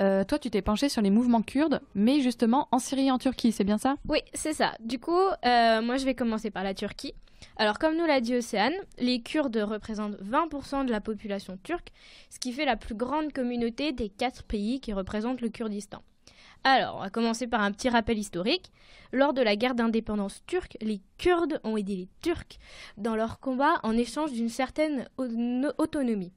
Euh, 0.00 0.22
toi, 0.24 0.38
tu 0.38 0.50
t'es 0.50 0.62
penchée 0.62 0.88
sur 0.88 1.02
les 1.02 1.10
mouvements 1.10 1.42
kurdes, 1.42 1.80
mais 1.94 2.20
justement 2.20 2.68
en 2.70 2.78
Syrie 2.78 3.06
et 3.06 3.10
en 3.10 3.18
Turquie, 3.18 3.50
c'est 3.52 3.64
bien 3.64 3.78
ça? 3.78 3.96
Oui, 4.08 4.18
c'est 4.34 4.52
ça. 4.52 4.74
Du 4.80 4.98
coup, 4.98 5.12
euh, 5.16 5.82
moi 5.82 5.96
je 5.96 6.04
vais 6.04 6.14
commencer 6.14 6.50
par 6.50 6.64
la 6.64 6.74
Turquie. 6.74 7.14
Alors, 7.60 7.80
comme 7.80 7.96
nous 7.96 8.06
l'a 8.06 8.20
dit 8.20 8.36
Océane, 8.36 8.76
les 8.98 9.20
Kurdes 9.20 9.56
représentent 9.56 10.14
20% 10.22 10.86
de 10.86 10.92
la 10.92 11.00
population 11.00 11.58
turque, 11.64 11.88
ce 12.30 12.38
qui 12.38 12.52
fait 12.52 12.64
la 12.64 12.76
plus 12.76 12.94
grande 12.94 13.32
communauté 13.32 13.90
des 13.90 14.08
quatre 14.08 14.44
pays 14.44 14.80
qui 14.80 14.92
représentent 14.92 15.40
le 15.40 15.48
Kurdistan. 15.48 16.00
Alors, 16.62 16.94
on 16.94 17.00
va 17.00 17.10
commencer 17.10 17.48
par 17.48 17.60
un 17.60 17.72
petit 17.72 17.88
rappel 17.88 18.16
historique. 18.16 18.70
Lors 19.12 19.32
de 19.32 19.42
la 19.42 19.56
guerre 19.56 19.74
d'indépendance 19.74 20.40
turque, 20.46 20.76
les 20.80 21.00
Kurdes 21.18 21.60
ont 21.64 21.76
aidé 21.76 21.96
les 21.96 22.08
Turcs 22.22 22.60
dans 22.96 23.16
leur 23.16 23.40
combat 23.40 23.80
en 23.82 23.96
échange 23.96 24.30
d'une 24.30 24.48
certaine 24.48 25.08
autonomie. 25.78 26.32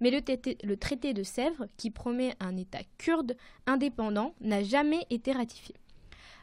Mais 0.00 0.10
le 0.10 0.20
le 0.64 0.76
traité 0.78 1.12
de 1.12 1.22
Sèvres, 1.22 1.66
qui 1.76 1.90
promet 1.90 2.34
un 2.40 2.56
État 2.56 2.80
kurde 2.96 3.36
indépendant, 3.66 4.34
n'a 4.40 4.62
jamais 4.62 5.06
été 5.10 5.32
ratifié. 5.32 5.74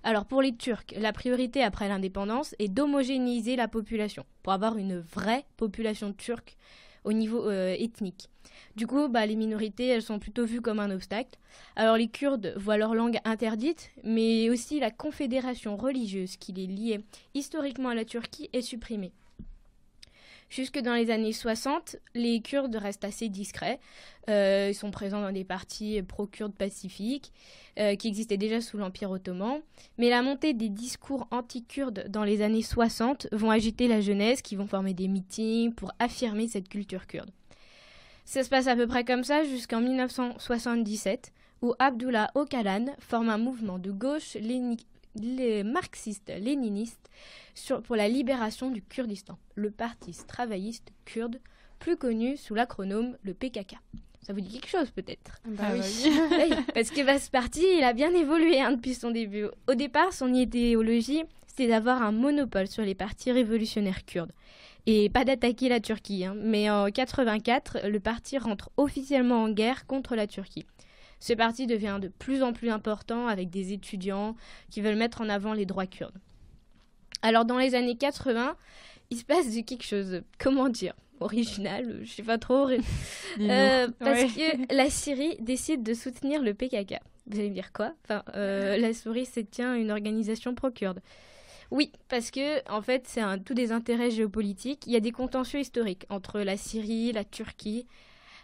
Alors 0.04 0.26
pour 0.26 0.42
les 0.42 0.56
Turcs, 0.56 0.86
la 0.98 1.14
priorité 1.14 1.62
après 1.62 1.90
l'indépendance 1.90 2.56
est 2.60 2.70
d'homogénéiser 2.70 3.56
la 3.56 3.68
population 3.68 4.26
pour 4.44 4.54
avoir 4.54 4.78
une 4.78 5.00
vraie 5.00 5.46
population 5.58 6.14
turque 6.14 6.58
au 7.04 7.14
niveau 7.14 7.48
euh, 7.50 7.76
ethnique. 7.78 8.30
Du 8.76 8.88
coup, 8.88 9.08
bah, 9.08 9.26
les 9.26 9.36
minorités, 9.36 9.88
elles 9.88 10.02
sont 10.02 10.20
plutôt 10.20 10.46
vues 10.46 10.62
comme 10.62 10.80
un 10.80 10.92
obstacle. 10.92 11.38
Alors 11.76 11.98
les 11.98 12.08
Kurdes 12.08 12.54
voient 12.58 12.78
leur 12.78 12.96
langue 12.96 13.20
interdite, 13.26 13.92
mais 14.04 14.50
aussi 14.50 14.80
la 14.80 14.92
confédération 14.92 15.76
religieuse 15.76 16.38
qui 16.38 16.54
les 16.54 16.68
liait 16.68 17.02
historiquement 17.34 17.90
à 17.90 17.96
la 17.96 18.06
Turquie 18.06 18.50
est 18.54 18.62
supprimée. 18.62 19.12
Jusque 20.50 20.80
dans 20.80 20.96
les 20.96 21.12
années 21.12 21.32
60, 21.32 21.98
les 22.16 22.42
Kurdes 22.42 22.76
restent 22.76 23.04
assez 23.04 23.30
discrets. 23.30 23.80
Euh, 24.30 24.70
ils 24.72 24.76
sont 24.76 24.90
présents 24.90 25.22
dans 25.22 25.32
des 25.32 25.44
partis 25.44 26.02
pro-kurdes 26.02 26.56
pacifiques 26.56 27.32
euh, 27.78 27.96
qui 27.96 28.08
existaient 28.08 28.38
déjà 28.38 28.60
sous 28.60 28.78
l'Empire 28.78 29.12
ottoman. 29.12 29.62
Mais 30.00 30.10
la 30.10 30.24
montée 30.24 30.54
des 30.54 30.70
discours 30.70 31.28
anti-kurdes 31.30 32.06
dans 32.10 32.24
les 32.24 32.42
années 32.42 32.64
60 32.64 33.28
vont 33.32 33.52
agiter 33.52 33.88
la 33.88 34.02
jeunesse 34.02 34.42
qui 34.42 34.56
vont 34.56 34.68
former 34.68 34.96
des 34.96 35.08
meetings 35.08 35.74
pour 35.74 35.92
affirmer 36.00 36.48
cette 36.48 36.68
culture 36.68 37.06
kurde. 37.06 37.30
Ça 38.26 38.44
se 38.44 38.50
passe 38.50 38.68
à 38.68 38.76
peu 38.76 38.88
près 38.88 39.04
comme 39.04 39.24
ça 39.24 39.44
jusqu'en 39.44 39.82
1977 39.82 41.32
où 41.62 41.74
Abdullah 41.78 42.32
Öcalan 42.36 42.86
forme 43.00 43.30
un 43.30 43.38
mouvement 43.38 43.80
de 43.80 43.92
gauche 43.92 44.36
les 45.20 45.64
marxistes-léninistes 45.64 47.10
pour 47.84 47.96
la 47.96 48.08
libération 48.08 48.72
du 48.72 48.82
Kurdistan, 48.82 49.38
le 49.56 49.72
Parti 49.72 50.18
travailliste 50.28 50.92
kurde, 51.06 51.40
plus 51.80 51.98
connu 51.98 52.38
sous 52.38 52.56
l'acronome 52.56 53.18
le 53.24 53.34
PKK. 53.34 53.76
Ça 54.22 54.34
vous 54.34 54.42
dit 54.42 54.50
quelque 54.60 54.70
chose 54.70 54.92
peut-être? 54.92 55.40
Bah 55.46 55.64
ah 55.70 55.74
oui. 55.74 56.56
Parce 56.74 56.92
que 56.92 57.04
bah, 57.06 57.20
ce 57.20 57.32
parti, 57.32 57.66
il 57.78 57.84
a 57.84 57.94
bien 57.94 58.14
évolué 58.14 58.60
hein, 58.62 58.74
depuis 58.74 58.94
son 58.94 59.12
début. 59.12 59.46
Au 59.68 59.74
départ, 59.74 60.14
son 60.14 60.34
idéologie, 60.34 61.24
c'était 61.48 61.68
d'avoir 61.68 62.04
un 62.04 62.12
monopole 62.12 62.68
sur 62.68 62.84
les 62.84 62.96
partis 62.96 63.32
révolutionnaires 63.32 64.06
kurdes. 64.06 64.32
Et 64.86 65.10
pas 65.10 65.26
d'attaquer 65.26 65.70
la 65.70 65.80
Turquie. 65.80 66.26
Hein. 66.26 66.36
Mais 66.38 66.70
en 66.70 66.92
84, 66.92 67.88
le 67.88 68.00
parti 68.00 68.38
rentre 68.38 68.70
officiellement 68.78 69.44
en 69.44 69.50
guerre 69.50 69.86
contre 69.88 70.16
la 70.16 70.28
Turquie. 70.28 70.66
Ce 71.20 71.34
parti 71.34 71.68
devient 71.68 72.00
de 72.02 72.08
plus 72.08 72.44
en 72.44 72.54
plus 72.54 72.70
important 72.70 73.28
avec 73.28 73.50
des 73.50 73.74
étudiants 73.74 74.36
qui 74.70 74.82
veulent 74.82 74.96
mettre 74.96 75.22
en 75.22 75.30
avant 75.30 75.54
les 75.54 75.66
droits 75.66 75.88
kurdes. 75.88 76.18
Alors 77.22 77.46
dans 77.46 77.58
les 77.58 77.76
années 77.76 77.98
80, 77.98 78.56
il 79.10 79.18
se 79.18 79.26
passe 79.26 79.48
quelque 79.66 79.84
chose, 79.84 80.22
comment 80.38 80.70
dire, 80.70 80.94
original, 81.20 82.00
je 82.04 82.12
sais 82.12 82.24
pas 82.24 82.38
trop, 82.38 82.70
euh, 82.70 83.88
parce 84.00 84.24
que 84.34 84.74
la 84.74 84.90
Syrie 84.90 85.36
décide 85.42 85.84
de 85.84 85.94
soutenir 85.94 86.42
le 86.42 86.54
PKK. 86.54 87.00
Vous 87.28 87.40
allez 87.40 87.50
me 87.50 87.54
dire 87.54 87.74
quoi? 87.74 87.94
Enfin, 88.06 88.24
euh, 88.36 88.78
la 88.80 88.94
Syrie 88.94 89.26
se 89.26 89.42
tient 89.42 89.76
une 89.76 89.92
organisation 89.92 90.56
pro-kurde. 90.56 91.02
Oui, 91.72 91.92
parce 92.08 92.32
que 92.32 92.68
en 92.72 92.82
fait, 92.82 93.04
c'est 93.06 93.22
un, 93.22 93.38
tout 93.38 93.54
des 93.54 93.72
intérêts 93.72 94.10
géopolitiques. 94.10 94.88
Il 94.88 94.94
y 94.94 94.96
a 94.96 95.00
des 95.02 95.12
contentieux 95.12 95.60
historiques 95.60 96.06
entre 96.10 96.40
la 96.40 96.58
Syrie, 96.58 97.12
la 97.12 97.24
Turquie, 97.24 97.86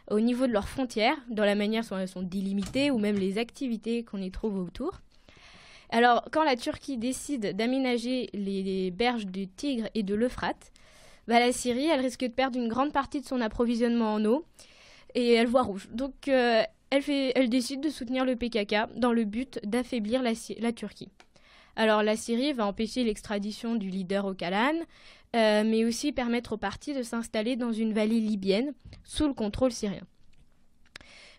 au 0.10 0.20
niveau 0.20 0.48
de 0.48 0.52
leurs 0.52 0.68
frontières, 0.68 1.18
dans 1.30 1.46
la 1.46 1.56
manière 1.56 1.84
dont 1.90 1.98
elles 1.98 2.08
sont 2.08 2.22
délimitées 2.22 2.92
ou 2.92 2.98
même 2.98 3.18
les 3.18 3.38
activités 3.38 4.04
qu'on 4.04 4.22
y 4.22 4.32
trouve 4.32 4.58
autour. 4.58 5.02
Alors, 5.90 6.26
quand 6.32 6.44
la 6.44 6.56
Turquie 6.56 6.98
décide 6.98 7.56
d'aménager 7.56 8.30
les, 8.34 8.92
berges 8.92 9.28
du 9.28 9.48
Tigre 9.48 9.88
et 9.94 10.04
de 10.04 10.16
l'Euphrate, 10.16 10.72
bah, 11.28 11.40
la 11.40 11.52
Syrie, 11.52 11.88
elle 11.88 12.02
risque 12.02 12.22
de 12.22 12.28
perdre 12.28 12.60
une 12.60 12.68
grande 12.68 12.92
partie 12.92 13.22
de 13.22 13.26
son 13.26 13.42
approvisionnement 13.42 14.14
en 14.14 14.26
eau 14.26 14.46
et 15.14 15.34
elle 15.34 15.48
voit 15.48 15.64
rouge. 15.64 15.88
Donc, 15.92 16.28
euh, 16.28 16.64
elle, 16.90 17.50
décide 17.50 17.82
de 17.82 17.90
soutenir 17.90 18.26
le 18.26 18.36
PKK 18.36 18.98
dans 18.98 19.12
le 19.12 19.26
but 19.26 19.60
d'affaiblir 19.64 20.22
la, 20.22 20.72
Turquie. 20.72 21.10
Alors, 21.76 22.04
la 22.04 22.16
Syrie 22.16 22.54
va 22.54 22.66
empêcher 22.66 23.04
l'extradition 23.04 23.76
du 23.76 23.90
leader 23.90 24.26
Ocalan, 24.26 24.76
euh, 25.36 25.64
mais 25.66 25.84
aussi 25.84 26.12
permettre 26.12 26.54
au 26.54 26.58
parti 26.58 26.94
de 26.94 27.04
s'installer 27.04 27.56
dans 27.56 27.74
une 27.74 27.94
vallée 27.94 28.22
libyenne 28.22 28.74
sous 29.04 29.28
le 29.28 29.34
contrôle 29.34 29.72
syrien. 29.72 30.06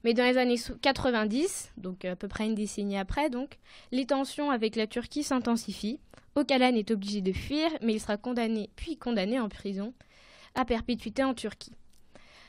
Mais 0.04 0.12
dans 0.14 0.24
les 0.24 0.36
années 0.36 0.60
90, 0.82 1.72
donc 1.78 2.04
à 2.04 2.14
peu 2.14 2.28
près 2.28 2.44
une 2.44 2.54
décennie 2.54 2.98
après, 2.98 3.30
donc, 3.30 3.58
les 3.92 4.06
tensions 4.06 4.50
avec 4.50 4.76
la 4.76 4.86
Turquie 4.86 5.22
s'intensifient. 5.22 6.00
Ocalan 6.34 6.74
est 6.74 6.90
obligé 6.90 7.22
de 7.22 7.32
fuir, 7.32 7.70
mais 7.80 7.94
il 7.94 8.00
sera 8.00 8.18
condamné, 8.18 8.68
puis 8.76 8.98
condamné 8.98 9.40
en 9.40 9.48
prison 9.48 9.94
à 10.54 10.64
perpétuité 10.64 11.24
en 11.24 11.34
Turquie. 11.34 11.72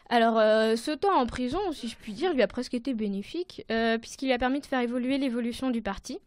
Alors, 0.09 0.37
euh, 0.39 0.75
ce 0.75 0.91
temps 0.91 1.17
en 1.17 1.25
prison, 1.25 1.59
si 1.71 1.87
je 1.87 1.95
puis 1.95 2.13
dire, 2.13 2.33
lui 2.33 2.41
a 2.41 2.47
presque 2.47 2.73
été 2.73 2.93
bénéfique, 2.93 3.65
euh, 3.71 3.97
puisqu'il 3.97 4.27
lui 4.27 4.33
a 4.33 4.37
permis 4.37 4.61
de 4.61 4.65
faire 4.65 4.79
évoluer 4.79 5.17
l'évolution 5.17 5.69
du 5.69 5.81
parti. 5.81 6.19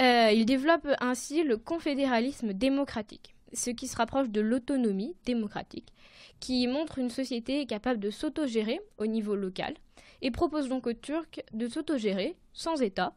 Il 0.00 0.44
développe 0.46 0.88
ainsi 1.00 1.42
le 1.42 1.56
confédéralisme 1.56 2.52
démocratique 2.52 3.34
ce 3.52 3.70
qui 3.70 3.88
se 3.88 3.96
rapproche 3.96 4.28
de 4.28 4.40
l'autonomie 4.40 5.16
démocratique, 5.24 5.92
qui 6.38 6.66
montre 6.66 6.98
une 6.98 7.10
société 7.10 7.66
capable 7.66 8.00
de 8.00 8.10
s'autogérer 8.10 8.80
au 8.98 9.06
niveau 9.06 9.34
local, 9.34 9.74
et 10.22 10.30
propose 10.30 10.68
donc 10.68 10.86
aux 10.86 10.92
Turcs 10.92 11.40
de 11.52 11.68
s'autogérer 11.68 12.36
sans 12.52 12.82
État, 12.82 13.14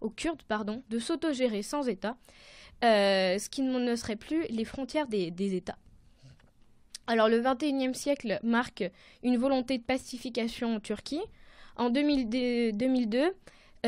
aux 0.00 0.10
Kurdes, 0.10 0.42
pardon, 0.46 0.82
de 0.90 0.98
s'autogérer 0.98 1.62
sans 1.62 1.88
État, 1.88 2.16
euh, 2.84 3.38
ce 3.38 3.48
qui 3.48 3.62
ne 3.62 3.96
serait 3.96 4.16
plus 4.16 4.44
les 4.50 4.64
frontières 4.64 5.06
des, 5.06 5.30
des 5.30 5.54
États. 5.54 5.78
Alors 7.06 7.28
le 7.28 7.40
XXIe 7.40 7.94
siècle 7.94 8.38
marque 8.42 8.84
une 9.22 9.36
volonté 9.36 9.78
de 9.78 9.82
pacification 9.82 10.76
en 10.76 10.80
Turquie. 10.80 11.20
En 11.76 11.90
2002, 11.90 13.18
euh, 13.18 13.30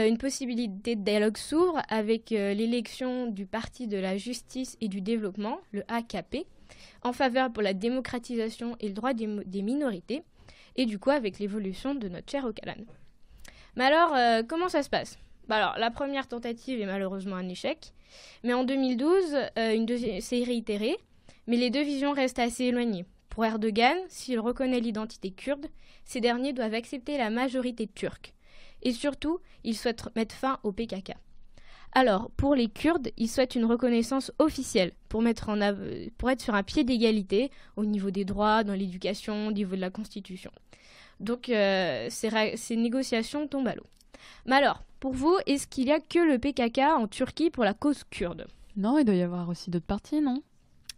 une 0.04 0.18
possibilité 0.18 0.94
de 0.94 1.02
dialogue 1.02 1.38
s'ouvre 1.38 1.80
avec 1.88 2.32
euh, 2.32 2.52
l'élection 2.52 3.28
du 3.28 3.46
Parti 3.46 3.86
de 3.86 3.96
la 3.96 4.18
justice 4.18 4.76
et 4.82 4.88
du 4.88 5.00
développement, 5.00 5.58
le 5.72 5.84
AKP, 5.88 6.46
en 7.02 7.14
faveur 7.14 7.50
pour 7.50 7.62
la 7.62 7.72
démocratisation 7.72 8.76
et 8.80 8.88
le 8.88 8.94
droit 8.94 9.14
des, 9.14 9.62
minorités, 9.62 10.22
et 10.76 10.84
du 10.84 10.98
coup 10.98 11.10
avec 11.10 11.38
l'évolution 11.38 11.94
de 11.94 12.08
notre 12.08 12.30
cher 12.30 12.44
Ocalan. 12.44 12.84
Mais 13.76 13.84
alors, 13.84 14.14
euh, 14.14 14.42
comment 14.46 14.68
ça 14.68 14.82
se 14.82 14.90
passe? 14.90 15.18
Bah 15.48 15.56
alors, 15.56 15.78
la 15.78 15.90
première 15.90 16.28
tentative 16.28 16.80
est 16.80 16.86
malheureusement 16.86 17.36
un 17.36 17.48
échec, 17.48 17.92
mais 18.42 18.52
en 18.52 18.64
2012, 18.64 19.36
une 19.56 19.86
deuxième 19.86 20.20
s'est 20.20 20.42
réitérée, 20.42 20.96
mais 21.46 21.56
les 21.56 21.70
deux 21.70 21.82
visions 21.82 22.12
restent 22.12 22.40
assez 22.40 22.64
éloignées. 22.64 23.04
Pour 23.30 23.44
Erdogan, 23.44 23.96
s'il 24.08 24.40
reconnaît 24.40 24.80
l'identité 24.80 25.30
kurde, 25.30 25.66
ces 26.04 26.20
derniers 26.20 26.52
doivent 26.52 26.74
accepter 26.74 27.16
la 27.16 27.30
majorité 27.30 27.86
turque. 27.86 28.32
Et 28.86 28.92
surtout, 28.92 29.40
ils 29.64 29.76
souhaitent 29.76 30.14
mettre 30.14 30.32
fin 30.32 30.60
au 30.62 30.70
PKK. 30.70 31.14
Alors, 31.90 32.30
pour 32.36 32.54
les 32.54 32.68
Kurdes, 32.68 33.08
ils 33.16 33.28
souhaitent 33.28 33.56
une 33.56 33.64
reconnaissance 33.64 34.30
officielle 34.38 34.92
pour, 35.08 35.26
être 35.26 35.42
sur 36.38 36.54
un 36.54 36.62
pied 36.62 36.84
d'égalité 36.84 37.50
au 37.74 37.84
niveau 37.84 38.12
des 38.12 38.24
droits, 38.24 38.62
dans 38.62 38.74
l'éducation, 38.74 39.48
au 39.48 39.50
niveau 39.50 39.74
de 39.74 39.80
la 39.80 39.90
Constitution. 39.90 40.52
Donc, 41.18 41.48
euh, 41.48 42.06
ces, 42.10 42.56
ces 42.56 42.76
négociations 42.76 43.48
tombent 43.48 43.66
à 43.66 43.74
l'eau. 43.74 43.86
Mais 44.44 44.54
alors, 44.54 44.84
pour 45.00 45.14
vous, 45.14 45.36
est-ce 45.46 45.66
qu'il 45.66 45.88
y 45.88 45.92
a 45.92 45.98
que 45.98 46.20
le 46.20 46.38
PKK 46.38 46.78
en 46.78 47.08
Turquie 47.08 47.50
pour 47.50 47.64
la 47.64 47.74
cause 47.74 48.04
kurde? 48.08 48.46
Non, 48.76 48.98
il 48.98 49.04
doit 49.04 49.16
y 49.16 49.22
avoir 49.22 49.48
aussi 49.48 49.68
d'autres 49.68 49.84
partis, 49.84 50.20
non? 50.20 50.44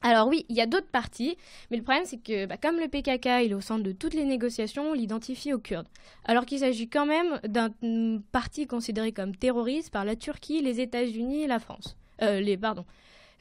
Alors 0.01 0.29
oui, 0.29 0.47
il 0.49 0.57
y 0.57 0.61
a 0.61 0.67
d'autres 0.67 0.87
partis, 0.87 1.37
mais 1.71 1.77
le 1.77 1.83
problème 1.83 2.05
c'est 2.05 2.23
que 2.23 2.47
bah, 2.47 2.57
comme 2.57 2.79
le 2.79 2.87
PKK 2.87 3.27
est 3.27 3.55
au 3.55 3.61
centre 3.61 3.83
de 3.83 3.93
toutes 3.93 4.15
les 4.15 4.25
négociations, 4.25 4.91
on 4.91 4.93
l'identifie 4.93 5.53
aux 5.53 5.59
Kurdes. 5.59 5.89
Alors 6.25 6.47
qu'il 6.47 6.61
s'agit 6.61 6.89
quand 6.89 7.07
même 7.07 7.41
d'un 7.45 7.71
parti 8.31 8.67
considéré 8.67 9.13
comme 9.13 9.35
terroriste 9.35 9.91
par 9.91 10.05
la 10.05 10.15
Turquie, 10.15 10.63
les 10.63 10.81
États-Unis 10.81 11.43
et 11.43 11.47
la 11.49 11.59
France. 11.59 11.97
Euh, 12.23 12.41
les, 12.41 12.59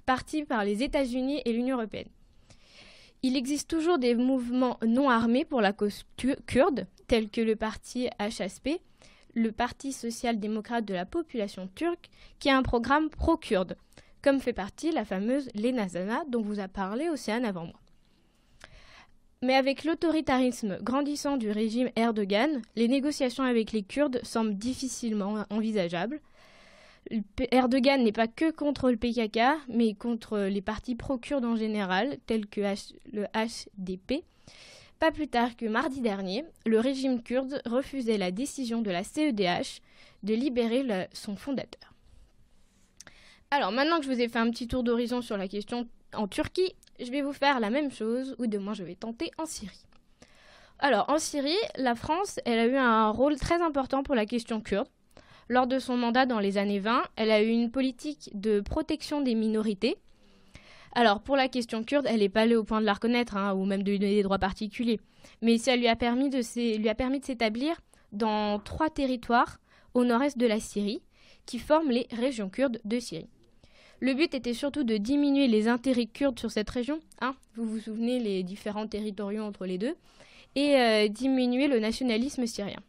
parti 0.05 0.45
par 0.45 0.63
les 0.63 0.83
États-Unis 0.83 1.41
et 1.45 1.53
l'Union 1.53 1.77
européenne. 1.77 2.07
Il 3.23 3.35
existe 3.35 3.69
toujours 3.69 3.97
des 3.97 4.15
mouvements 4.15 4.77
non 4.85 5.09
armés 5.09 5.45
pour 5.45 5.61
la 5.61 5.73
cause 5.73 6.05
kurde, 6.45 6.87
tels 7.07 7.29
que 7.29 7.41
le 7.41 7.55
parti 7.55 8.07
HSP, 8.19 8.79
le 9.33 9.51
Parti 9.51 9.91
social-démocrate 9.91 10.85
de 10.85 10.93
la 10.93 11.05
population 11.05 11.69
turque, 11.75 12.09
qui 12.39 12.49
a 12.49 12.57
un 12.57 12.63
programme 12.63 13.09
pro-kurde 13.09 13.75
comme 14.27 14.41
fait 14.41 14.51
partie 14.51 14.91
la 14.91 15.05
fameuse 15.05 15.47
Lena 15.55 15.87
Zana 15.87 16.25
dont 16.27 16.41
vous 16.41 16.59
a 16.59 16.67
parlé 16.67 17.07
Océane 17.07 17.45
avant 17.45 17.63
moi. 17.63 17.79
Mais 19.41 19.53
avec 19.53 19.85
l'autoritarisme 19.85 20.79
grandissant 20.81 21.37
du 21.37 21.49
régime 21.49 21.89
Erdogan, 21.95 22.61
les 22.75 22.89
négociations 22.89 23.45
avec 23.45 23.71
les 23.71 23.83
Kurdes 23.83 24.19
semblent 24.23 24.57
difficilement 24.57 25.45
envisageables. 25.49 26.19
Erdogan 27.51 28.03
n'est 28.03 28.11
pas 28.11 28.27
que 28.27 28.51
contre 28.51 28.91
le 28.91 28.97
PKK, 28.97 29.39
mais 29.69 29.93
contre 29.93 30.39
les 30.39 30.61
partis 30.61 30.95
pro-kurdes 30.95 31.45
en 31.45 31.55
général, 31.55 32.17
tels 32.25 32.47
que 32.47 32.59
le 33.13 33.27
HDP. 33.33 34.25
Pas 34.99 35.11
plus 35.11 35.29
tard 35.29 35.55
que 35.55 35.67
mardi 35.67 36.01
dernier, 36.01 36.43
le 36.65 36.81
régime 36.81 37.23
kurde 37.23 37.61
refusait 37.65 38.17
la 38.17 38.31
décision 38.31 38.81
de 38.81 38.91
la 38.91 39.05
CEDH 39.05 39.79
de 40.23 40.33
libérer 40.33 41.07
son 41.13 41.37
fondateur. 41.37 41.93
Alors 43.49 43.71
maintenant 43.71 43.99
que 43.99 44.05
je 44.05 44.11
vous 44.11 44.19
ai 44.19 44.27
fait 44.27 44.39
un 44.39 44.49
petit 44.49 44.67
tour 44.67 44.83
d'horizon 44.83 45.21
sur 45.21 45.37
la 45.37 45.47
question 45.47 45.87
en 46.13 46.27
Turquie, 46.27 46.73
je 46.99 47.09
vais 47.09 47.21
vous 47.21 47.31
faire 47.31 47.61
la 47.61 47.69
même 47.69 47.91
chose, 47.91 48.35
ou 48.39 48.47
de 48.47 48.57
moins 48.57 48.73
je 48.73 48.83
vais 48.83 48.95
tenter 48.95 49.31
en 49.37 49.45
Syrie. 49.45 49.85
Alors 50.79 51.09
en 51.09 51.17
Syrie, 51.17 51.55
la 51.77 51.95
France, 51.95 52.41
elle 52.43 52.59
a 52.59 52.65
eu 52.65 52.75
un 52.75 53.09
rôle 53.09 53.37
très 53.37 53.61
important 53.61 54.03
pour 54.03 54.15
la 54.15 54.25
question 54.25 54.59
kurde. 54.59 54.89
Lors 55.47 55.65
de 55.65 55.79
son 55.79 55.95
mandat 55.95 56.25
dans 56.25 56.39
les 56.39 56.57
années 56.57 56.79
20, 56.79 57.03
elle 57.15 57.31
a 57.31 57.41
eu 57.41 57.47
une 57.47 57.71
politique 57.71 58.29
de 58.33 58.59
protection 58.59 59.21
des 59.21 59.33
minorités. 59.33 59.95
Alors 60.91 61.21
pour 61.21 61.37
la 61.37 61.47
question 61.47 61.85
kurde, 61.85 62.05
elle 62.09 62.19
n'est 62.19 62.27
pas 62.27 62.41
allée 62.41 62.57
au 62.57 62.65
point 62.65 62.81
de 62.81 62.85
la 62.85 62.93
reconnaître, 62.93 63.37
hein, 63.37 63.53
ou 63.53 63.63
même 63.63 63.83
de 63.83 63.91
lui 63.91 63.99
donner 63.99 64.15
des 64.15 64.23
droits 64.23 64.39
particuliers. 64.39 64.99
Mais 65.41 65.57
ça 65.57 65.77
lui 65.77 65.87
a 65.87 65.95
permis 65.95 66.29
de 66.29 66.41
s'établir 66.41 67.79
dans 68.11 68.59
trois 68.59 68.89
territoires 68.89 69.59
au 69.93 70.03
nord-est 70.03 70.37
de 70.37 70.47
la 70.47 70.59
Syrie, 70.59 71.01
qui 71.45 71.59
forment 71.59 71.91
les 71.91 72.07
régions 72.11 72.49
kurdes 72.49 72.81
de 72.83 72.99
Syrie. 72.99 73.29
Le 73.99 74.13
but 74.13 74.33
était 74.35 74.53
surtout 74.53 74.83
de 74.83 74.97
diminuer 74.97 75.47
les 75.47 75.67
intérêts 75.67 76.05
kurdes 76.05 76.39
sur 76.39 76.51
cette 76.51 76.69
région, 76.69 76.99
hein, 77.19 77.35
vous 77.55 77.65
vous 77.65 77.79
souvenez 77.79 78.19
les 78.19 78.43
différents 78.43 78.87
territoriaux 78.87 79.43
entre 79.43 79.65
les 79.65 79.79
deux, 79.79 79.95
et 80.55 80.75
euh, 80.75 81.07
diminuer 81.07 81.67
le 81.67 81.79
nationalisme 81.79 82.45
syrien. 82.45 82.79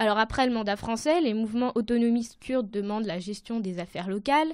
Alors 0.00 0.18
après 0.18 0.46
le 0.46 0.52
mandat 0.52 0.76
français, 0.76 1.20
les 1.20 1.34
mouvements 1.34 1.72
autonomistes 1.76 2.38
kurdes 2.40 2.70
demandent 2.70 3.06
la 3.06 3.20
gestion 3.20 3.60
des 3.60 3.78
affaires 3.78 4.08
locales 4.08 4.52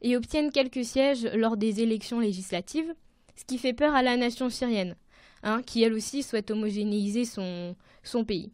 et 0.00 0.16
obtiennent 0.16 0.50
quelques 0.50 0.84
sièges 0.84 1.28
lors 1.34 1.58
des 1.58 1.82
élections 1.82 2.20
législatives, 2.20 2.94
ce 3.36 3.44
qui 3.44 3.58
fait 3.58 3.74
peur 3.74 3.94
à 3.94 4.02
la 4.02 4.16
nation 4.16 4.48
syrienne, 4.48 4.96
hein, 5.42 5.60
qui 5.62 5.82
elle 5.82 5.92
aussi 5.92 6.22
souhaite 6.22 6.50
homogénéiser 6.50 7.26
son, 7.26 7.76
son 8.02 8.24
pays. 8.24 8.50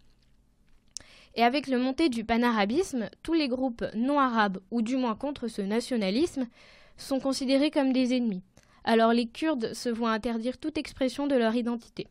Et 1.36 1.42
avec 1.42 1.66
le 1.66 1.78
montée 1.78 2.08
du 2.08 2.24
panarabisme, 2.24 3.08
tous 3.22 3.32
les 3.32 3.48
groupes 3.48 3.84
non 3.94 4.20
arabes, 4.20 4.60
ou 4.70 4.82
du 4.82 4.96
moins 4.96 5.16
contre 5.16 5.48
ce 5.48 5.62
nationalisme, 5.62 6.46
sont 6.96 7.18
considérés 7.18 7.70
comme 7.70 7.92
des 7.92 8.14
ennemis. 8.14 8.42
Alors 8.84 9.12
les 9.12 9.26
Kurdes 9.26 9.74
se 9.74 9.88
voient 9.88 10.12
interdire 10.12 10.58
toute 10.58 10.78
expression 10.78 11.26
de 11.26 11.34
leur 11.34 11.54
identité. 11.54 12.06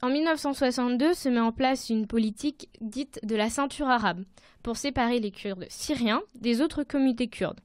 En 0.00 0.10
1962 0.10 1.14
se 1.14 1.28
met 1.28 1.38
en 1.38 1.52
place 1.52 1.90
une 1.90 2.08
politique 2.08 2.68
dite 2.80 3.20
de 3.22 3.36
la 3.36 3.50
ceinture 3.50 3.88
arabe, 3.88 4.24
pour 4.62 4.76
séparer 4.76 5.20
les 5.20 5.30
Kurdes 5.30 5.66
syriens 5.68 6.22
des 6.34 6.60
autres 6.60 6.82
communautés 6.82 7.28
kurdes. 7.28 7.60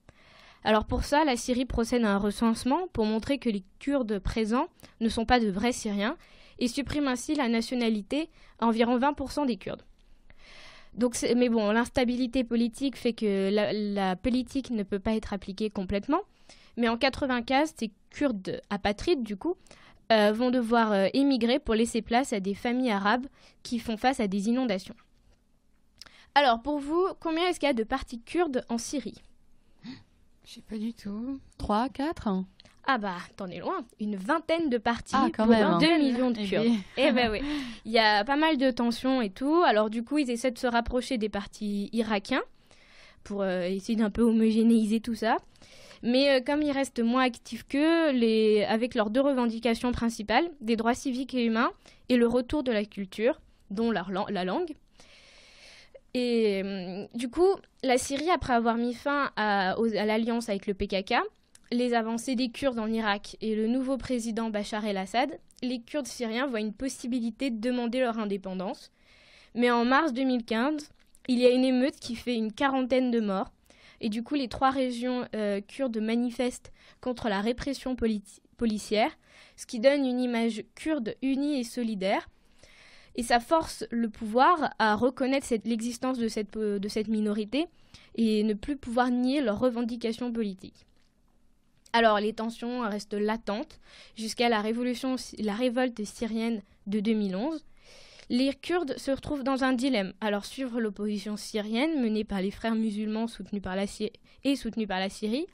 Alors 0.64 0.86
pour 0.86 1.04
ça, 1.04 1.24
la 1.24 1.38
Syrie 1.38 1.66
procède 1.66 2.04
à 2.04 2.14
un 2.14 2.18
recensement 2.18 2.88
pour 2.94 3.06
montrer 3.06 3.38
que 3.38 3.50
les 3.50 3.64
Kurdes 3.80 4.20
présents 4.20 4.68
ne 5.00 5.10
sont 5.10 5.26
pas 5.26 5.40
de 5.40 5.50
vrais 5.50 5.72
Syriens 5.72 6.18
et 6.60 6.68
supprime 6.68 7.08
ainsi 7.08 7.36
la 7.36 7.48
nationalité 7.48 8.30
à 8.60 8.68
environ 8.68 8.98
20% 8.98 9.46
des 9.46 9.58
Kurdes. 9.58 9.84
Donc, 10.98 11.16
mais 11.36 11.50
bon, 11.50 11.72
l'instabilité 11.72 12.44
politique 12.44 12.98
fait 12.98 13.14
que 13.14 13.50
la, 13.52 14.16
politique 14.16 14.72
ne 14.72 14.84
peut 14.84 15.00
pas 15.00 15.14
être 15.14 15.32
appliquée 15.32 15.70
complètement. 15.70 16.22
Mais 16.76 16.90
en 16.90 16.98
95, 16.98 17.74
ces 17.78 17.92
Kurdes 18.10 18.62
apatrides, 18.70 19.24
du 19.24 19.38
coup, 19.38 19.56
euh, 20.12 20.32
vont 20.32 20.52
devoir 20.52 20.92
euh, 20.92 21.08
émigrer 21.14 21.60
pour 21.60 21.76
laisser 21.76 22.02
place 22.02 22.34
à 22.34 22.40
des 22.40 22.54
familles 22.54 22.92
arabes 22.92 23.28
qui 23.62 23.78
font 23.78 23.98
face 23.98 24.20
à 24.20 24.28
des 24.28 24.50
inondations. 24.50 24.96
Alors, 26.34 26.62
pour 26.62 26.80
vous, 26.80 27.08
combien 27.20 27.48
est-ce 27.48 27.60
qu'il 27.60 27.68
y 27.68 27.70
a 27.70 27.74
de 27.74 27.84
partis 27.84 28.22
kurdes 28.22 28.64
en 28.70 28.78
Syrie? 28.78 29.22
Je 30.48 30.54
sais 30.54 30.62
pas 30.62 30.78
du 30.78 30.94
tout. 30.94 31.42
3, 31.58 31.90
4 31.90 32.30
ah 32.90 32.98
bah, 32.98 33.18
t'en 33.36 33.48
es 33.48 33.60
loin. 33.60 33.84
Une 34.00 34.16
vingtaine 34.16 34.70
de 34.70 34.78
parties 34.78 35.14
ah, 35.14 35.28
pour 35.34 35.48
2 35.48 35.54
hein. 35.54 35.78
millions 35.98 36.32
de 36.32 36.40
eh 36.40 36.48
Kurdes. 36.48 36.68
Eh 36.96 37.12
ben 37.12 37.30
oui. 37.30 37.42
Il 37.84 37.92
y 37.92 38.00
a 38.00 38.24
pas 38.24 38.38
mal 38.38 38.56
de 38.56 38.72
tensions 38.72 39.22
et 39.22 39.30
tout. 39.30 39.62
Alors 39.66 39.90
du 39.90 40.06
coup, 40.06 40.20
ils 40.20 40.32
essaient 40.32 40.52
de 40.52 40.58
se 40.58 40.68
rapprocher 40.68 41.18
des 41.18 41.28
partis 41.28 41.90
irakiens 41.92 42.44
pour 43.26 43.42
euh, 43.42 43.64
essayer 43.64 43.98
d'un 43.98 44.10
peu 44.10 44.22
homogénéiser 44.22 45.02
tout 45.02 45.16
ça. 45.16 45.36
Mais 46.02 46.30
euh, 46.30 46.42
comme 46.42 46.62
ils 46.62 46.72
restent 46.72 47.04
moins 47.04 47.24
actifs 47.24 47.68
qu'eux, 47.68 48.12
les... 48.12 48.64
avec 48.64 48.96
leurs 48.96 49.10
deux 49.10 49.20
revendications 49.20 49.92
principales, 49.92 50.50
des 50.62 50.78
droits 50.78 50.96
civiques 50.96 51.34
et 51.34 51.44
humains 51.44 51.72
et 52.08 52.16
le 52.16 52.26
retour 52.26 52.64
de 52.64 52.72
la 52.72 52.86
culture, 52.86 53.42
dont 53.70 53.92
la, 53.92 54.06
la 54.30 54.46
langue. 54.46 54.78
Et 56.14 56.62
euh, 56.64 57.06
du 57.14 57.30
coup, 57.30 57.50
la 57.84 57.98
Syrie, 57.98 58.30
après 58.30 58.54
avoir 58.54 58.76
mis 58.76 58.94
fin 58.94 59.32
à, 59.36 59.76
l'alliance 59.94 60.50
avec 60.50 60.68
le 60.68 60.74
PKK, 60.74 61.16
les 61.72 61.94
avancées 61.94 62.36
des 62.36 62.50
Kurdes 62.50 62.80
en 62.80 62.88
Irak 62.88 63.38
et 63.42 63.56
le 63.56 63.68
nouveau 63.68 63.98
président 63.98 64.50
Bachar 64.50 64.86
el-Assad, 64.86 65.38
les 65.62 65.82
Kurdes 65.82 66.08
syriens 66.08 66.48
voient 66.48 66.60
une 66.60 66.74
possibilité 66.74 67.50
de 67.50 67.60
demander 67.60 68.00
leur 68.00 68.20
indépendance. 68.20 68.92
Mais 69.54 69.72
en 69.72 69.86
mars 69.86 70.14
2015, 70.14 70.90
il 71.28 71.40
y 71.40 71.46
a 71.46 71.50
une 71.50 71.66
émeute 71.66 72.00
qui 72.00 72.16
fait 72.16 72.36
une 72.36 72.54
quarantaine 72.54 73.12
de 73.12 73.20
morts. 73.20 73.52
Et 74.00 74.10
du 74.10 74.24
coup, 74.24 74.36
les 74.36 74.48
trois 74.48 74.70
régions 74.70 75.28
euh, 75.36 75.60
kurdes 75.62 75.98
manifestent 75.98 76.72
contre 77.02 77.30
la 77.30 77.42
répression 77.42 77.96
policière, 77.96 79.12
ce 79.56 79.66
qui 79.66 79.80
donne 79.80 80.06
une 80.06 80.20
image 80.20 80.64
kurde 80.76 81.16
unie 81.22 81.60
et 81.60 81.64
solidaire. 81.64 82.30
Et 83.18 83.24
ça 83.24 83.40
force 83.40 83.84
le 83.90 84.10
pouvoir 84.10 84.74
à 84.80 84.96
reconnaître 84.96 85.48
l'existence 85.66 86.20
de 86.20 86.28
cette, 86.28 86.58
de 86.58 86.88
cette 86.88 87.08
minorité 87.08 87.66
et 88.16 88.44
ne 88.44 88.54
plus 88.54 88.78
pouvoir 88.78 89.10
nier 89.10 89.42
leurs 89.42 89.60
revendications 89.60 90.32
politiques. 90.32 90.86
Alors 91.94 92.20
les 92.20 92.34
tensions 92.34 92.82
restent 92.82 93.14
latentes 93.14 93.80
jusqu'à 94.16 94.50
la, 94.50 94.62
révolution, 94.62 95.16
la 95.40 95.56
révolte 95.56 96.04
syrienne 96.04 96.62
de 96.86 97.00
2011. 97.00 97.64
Les 98.30 98.54
Kurdes 98.54 98.98
se 98.98 99.12
retrouvent 99.12 99.44
dans 99.44 99.64
un 99.64 99.74
dilemme. 99.74 100.14
Alors 100.20 100.46
suivre 100.46 100.82
l'opposition 100.82 101.38
syrienne 101.38 102.02
menée 102.02 102.26
par 102.26 102.42
les 102.42 102.52
frères 102.52 102.76
musulmans 102.76 103.26
et 104.44 104.56
soutenus 104.56 104.88
par 104.88 105.00
la 105.00 105.10
Syrie, 105.10 105.48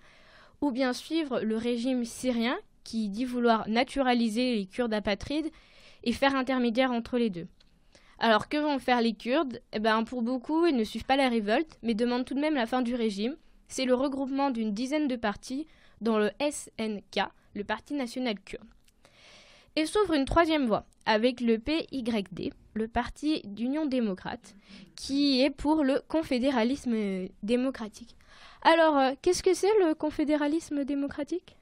ou 0.59 0.71
bien 0.71 0.91
suivre 0.91 1.39
le 1.39 1.55
régime 1.55 2.03
syrien 2.03 2.57
qui 2.83 3.09
dit 3.09 3.25
vouloir 3.25 3.69
naturaliser 3.69 4.55
les 4.55 4.65
Kurdes 4.65 4.93
apatrides 4.93 5.51
et 6.03 6.13
faire 6.13 6.35
intermédiaire 6.35 6.91
entre 6.91 7.17
les 7.17 7.29
deux. 7.29 7.47
Alors 8.19 8.47
que 8.47 8.57
vont 8.57 8.79
faire 8.79 9.01
les 9.01 9.13
Kurdes? 9.13 9.61
Eh 9.73 9.79
ben, 9.79 10.03
Pour 10.03 10.21
beaucoup, 10.21 10.65
ils 10.65 10.75
ne 10.75 10.83
suivent 10.83 11.05
pas 11.05 11.17
la 11.17 11.29
révolte, 11.29 11.77
mais 11.81 11.93
demandent 11.93 12.25
tout 12.25 12.35
de 12.35 12.39
même 12.39 12.55
la 12.55 12.65
fin 12.65 12.81
du 12.81 12.95
régime. 12.95 13.35
C'est 13.67 13.85
le 13.85 13.95
regroupement 13.95 14.51
d'une 14.51 14.73
dizaine 14.73 15.07
de 15.07 15.15
partis 15.15 15.67
dans 16.01 16.19
le 16.19 16.29
SNK, 16.39 17.23
le 17.55 17.63
Parti 17.63 17.93
national 17.93 18.39
kurde. 18.39 18.67
Et 19.75 19.85
s'ouvre 19.85 20.13
une 20.13 20.25
troisième 20.25 20.67
voie 20.67 20.85
avec 21.05 21.41
le 21.41 21.57
PYD, 21.57 22.53
le 22.75 22.87
Parti 22.87 23.41
d'Union 23.45 23.85
démocrate, 23.85 24.55
qui 24.95 25.41
est 25.41 25.49
pour 25.49 25.83
le 25.83 26.01
confédéralisme 26.07 27.27
démocratique. 27.41 28.15
Alors, 28.61 28.97
euh, 28.97 29.11
qu'est-ce 29.21 29.43
que 29.43 29.53
c'est 29.53 29.73
le 29.79 29.95
confédéralisme 29.95 30.85
démocratique? 30.85 31.57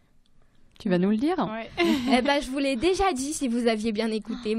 Tu 0.81 0.89
vas 0.89 0.97
nous 0.97 1.11
le 1.11 1.17
dire 1.17 1.37
Eh 1.79 2.21
ben, 2.21 2.41
je 2.41 2.49
vous 2.49 2.57
l'ai 2.57 2.75
déjà 2.75 3.13
dit 3.13 3.33
si 3.33 3.47
vous 3.47 3.67
aviez 3.67 3.91
bien 3.91 4.11
écouté. 4.11 4.57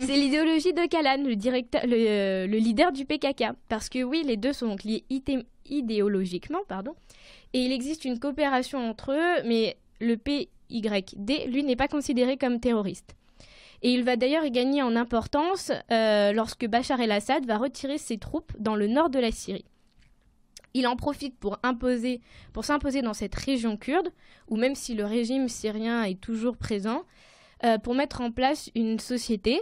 C'est 0.00 0.16
l'idéologie 0.16 0.72
de 0.72 0.86
Kalan, 0.88 1.22
le, 1.24 1.36
directeur, 1.36 1.82
le, 1.86 2.46
le, 2.46 2.58
leader 2.58 2.90
du 2.90 3.04
PKK. 3.04 3.52
Parce 3.68 3.88
que 3.88 4.02
oui, 4.02 4.24
les 4.26 4.36
deux 4.36 4.52
sont 4.52 4.76
liés 4.84 5.04
idéologiquement, 5.66 6.58
pardon, 6.66 6.94
et 7.52 7.60
il 7.60 7.72
existe 7.72 8.04
une 8.04 8.18
coopération 8.18 8.78
entre 8.88 9.12
eux, 9.12 9.42
mais 9.46 9.76
le 10.00 10.16
PYD, 10.16 11.46
lui, 11.46 11.62
n'est 11.62 11.76
pas 11.76 11.88
considéré 11.88 12.36
comme 12.36 12.58
terroriste. 12.58 13.14
Et 13.82 13.92
il 13.92 14.04
va 14.04 14.16
d'ailleurs 14.16 14.48
gagner 14.50 14.82
en 14.82 14.96
importance 14.96 15.72
euh, 15.90 16.32
lorsque 16.32 16.66
Bachar 16.66 17.00
el-Assad 17.00 17.44
va 17.46 17.58
retirer 17.58 17.98
ses 17.98 18.18
troupes 18.18 18.52
dans 18.58 18.76
le 18.76 18.86
nord 18.86 19.10
de 19.10 19.18
la 19.18 19.32
Syrie. 19.32 19.64
Il 20.74 20.86
en 20.86 20.96
profite 20.96 21.36
pour 21.38 21.58
imposer, 21.62 22.20
pour 22.52 22.64
s'imposer 22.64 23.02
dans 23.02 23.14
cette 23.14 23.34
région 23.34 23.76
kurde, 23.76 24.10
où 24.48 24.56
même 24.56 24.74
si 24.74 24.94
le 24.94 25.04
régime 25.04 25.48
syrien 25.48 26.04
est 26.04 26.20
toujours 26.20 26.56
présent, 26.56 27.02
euh, 27.64 27.78
pour 27.78 27.94
mettre 27.94 28.20
en 28.20 28.30
place 28.30 28.70
une 28.74 28.98
société, 28.98 29.60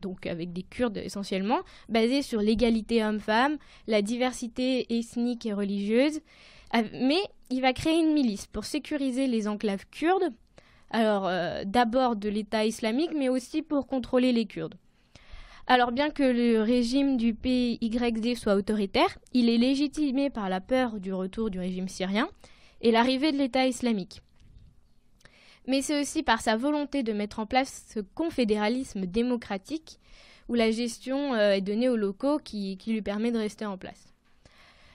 donc 0.00 0.26
avec 0.26 0.52
des 0.52 0.62
Kurdes 0.62 0.98
essentiellement, 0.98 1.60
basée 1.88 2.22
sur 2.22 2.40
l'égalité 2.40 3.04
homme-femme, 3.04 3.58
la 3.86 4.02
diversité 4.02 4.98
ethnique 4.98 5.46
et 5.46 5.52
religieuse, 5.52 6.20
mais 6.92 7.20
il 7.50 7.60
va 7.60 7.72
créer 7.72 7.98
une 7.98 8.12
milice 8.12 8.46
pour 8.46 8.64
sécuriser 8.64 9.26
les 9.26 9.48
enclaves 9.48 9.86
kurdes, 9.90 10.32
alors 10.90 11.26
euh, 11.26 11.64
d'abord 11.64 12.16
de 12.16 12.28
l'État 12.28 12.64
islamique, 12.64 13.12
mais 13.16 13.28
aussi 13.28 13.62
pour 13.62 13.86
contrôler 13.86 14.32
les 14.32 14.46
Kurdes. 14.46 14.74
Alors 15.66 15.92
bien 15.92 16.10
que 16.10 16.22
le 16.22 16.62
régime 16.62 17.16
du 17.16 17.34
PYD 17.34 18.34
soit 18.36 18.54
autoritaire, 18.54 19.18
il 19.32 19.48
est 19.48 19.58
légitimé 19.58 20.30
par 20.30 20.48
la 20.48 20.60
peur 20.60 20.98
du 20.98 21.12
retour 21.12 21.50
du 21.50 21.58
régime 21.58 21.88
syrien, 21.88 22.28
et 22.80 22.90
l'arrivée 22.90 23.32
de 23.32 23.38
l'État 23.38 23.66
islamique. 23.66 24.22
Mais 25.66 25.82
c'est 25.82 26.00
aussi 26.00 26.22
par 26.22 26.40
sa 26.40 26.56
volonté 26.56 27.02
de 27.02 27.12
mettre 27.12 27.38
en 27.38 27.46
place 27.46 27.84
ce 27.94 28.00
confédéralisme 28.00 29.06
démocratique 29.06 30.00
où 30.48 30.54
la 30.54 30.70
gestion 30.70 31.34
euh, 31.34 31.52
est 31.52 31.60
donnée 31.60 31.88
aux 31.88 31.96
locaux 31.96 32.38
qui, 32.38 32.76
lui 32.86 33.02
permet 33.02 33.30
de 33.30 33.38
rester 33.38 33.66
en 33.66 33.78
place. 33.78 34.09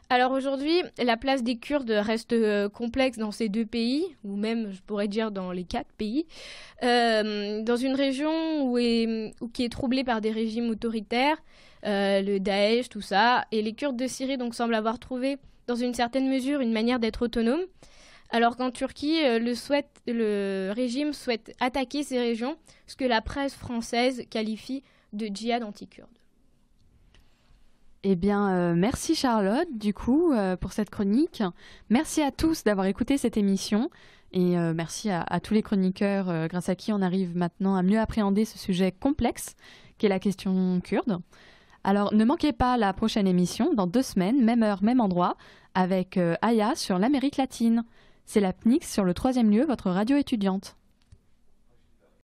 Alors 0.10 0.34
aujourd'hui, 0.34 0.84
la 1.04 1.18
place 1.18 1.42
des 1.42 1.58
Kurdes 1.58 1.90
reste 1.90 2.34
euh, 2.34 2.70
complexe 2.70 3.18
dans 3.18 3.32
ces 3.32 3.50
deux 3.50 3.66
pays, 3.66 4.06
ou 4.24 4.36
même 4.36 4.72
je 4.72 4.82
pourrais 4.82 5.08
dire 5.08 5.32
dans 5.32 5.52
les 5.52 5.64
quatre 5.64 5.92
pays, 5.98 6.28
euh, 6.84 7.64
dans 7.64 7.76
une 7.76 7.96
région 7.96 8.32
qui 9.52 9.66
est 9.66 9.72
troublée 9.72 10.04
par 10.04 10.22
des 10.22 10.32
régimes 10.32 10.70
autoritaires, 10.70 11.38
le 11.84 12.38
Daesh, 12.38 12.90
tout 12.90 13.02
ça, 13.02 13.46
et 13.52 13.62
les 13.62 13.74
Kurdes 13.74 13.98
de 13.98 14.08
Syrie 14.08 14.38
donc 14.38 14.54
semblent 14.54 14.76
avoir 14.76 15.00
trouvé 15.00 15.38
dans 15.68 15.76
une 15.76 15.96
certaine 15.96 16.30
mesure 16.30 16.62
une 16.62 16.72
manière 16.72 17.00
d'être 17.00 17.24
autonome, 17.24 17.62
alors 18.30 18.58
qu'en 18.58 18.70
Turquie, 18.70 19.22
le, 19.24 19.54
le 20.08 20.72
régime 20.72 21.14
souhaite 21.14 21.56
attaquer 21.60 22.04
ces 22.04 22.20
régions, 22.20 22.58
ce 22.86 22.96
que 22.96 23.06
la 23.06 23.22
presse 23.22 23.56
française 23.56 24.24
qualifie 24.30 24.84
de 25.14 25.28
djihad 25.28 25.64
anti-kurde. 25.64 26.15
Eh 28.08 28.16
bien, 28.16 28.52
euh, 28.52 28.76
merci 28.76 29.16
Charlotte, 29.16 29.68
du 29.74 29.92
coup, 29.92 30.32
euh, 30.32 30.56
pour 30.56 30.74
cette 30.74 30.92
chronique. 30.92 31.42
Merci 31.90 32.22
à 32.22 32.30
tous 32.30 32.64
d'avoir 32.64 32.86
écouté 32.86 33.18
cette 33.18 33.36
émission. 33.36 33.90
Et 34.32 34.60
euh, 34.60 34.76
merci 34.76 35.10
à, 35.10 35.26
tous 35.42 35.56
les 35.56 35.64
chroniqueurs, 35.64 36.48
grâce 36.48 36.70
à 36.70 36.76
qui 36.76 36.94
on 36.94 37.02
arrive 37.02 37.36
maintenant 37.36 37.76
à 37.76 37.82
mieux 37.82 38.00
appréhender 38.00 38.46
ce 38.46 38.60
sujet 38.60 38.92
complexe 38.92 39.56
qu'est 39.98 40.08
la 40.08 40.20
question 40.20 40.80
kurde. 40.82 41.18
Alors, 41.84 42.14
ne 42.14 42.24
manquez 42.24 42.54
pas 42.54 42.78
la 42.78 42.94
prochaine 42.94 43.26
émission, 43.26 43.74
dans 43.74 43.88
deux 43.88 44.04
semaines, 44.04 44.40
même 44.40 44.62
heure, 44.62 44.84
même 44.84 45.02
endroit, 45.02 45.36
avec 45.74 46.20
Aya 46.44 46.76
sur 46.76 47.00
l'Amérique 47.00 47.38
latine. 47.38 47.86
C'est 48.26 48.40
la 48.40 48.54
PNIX 48.54 48.88
sur 48.88 49.04
le 49.04 49.16
troisième 49.16 49.50
lieu, 49.50 49.66
votre 49.66 49.90
radio 49.90 50.16
étudiante. 50.16 50.76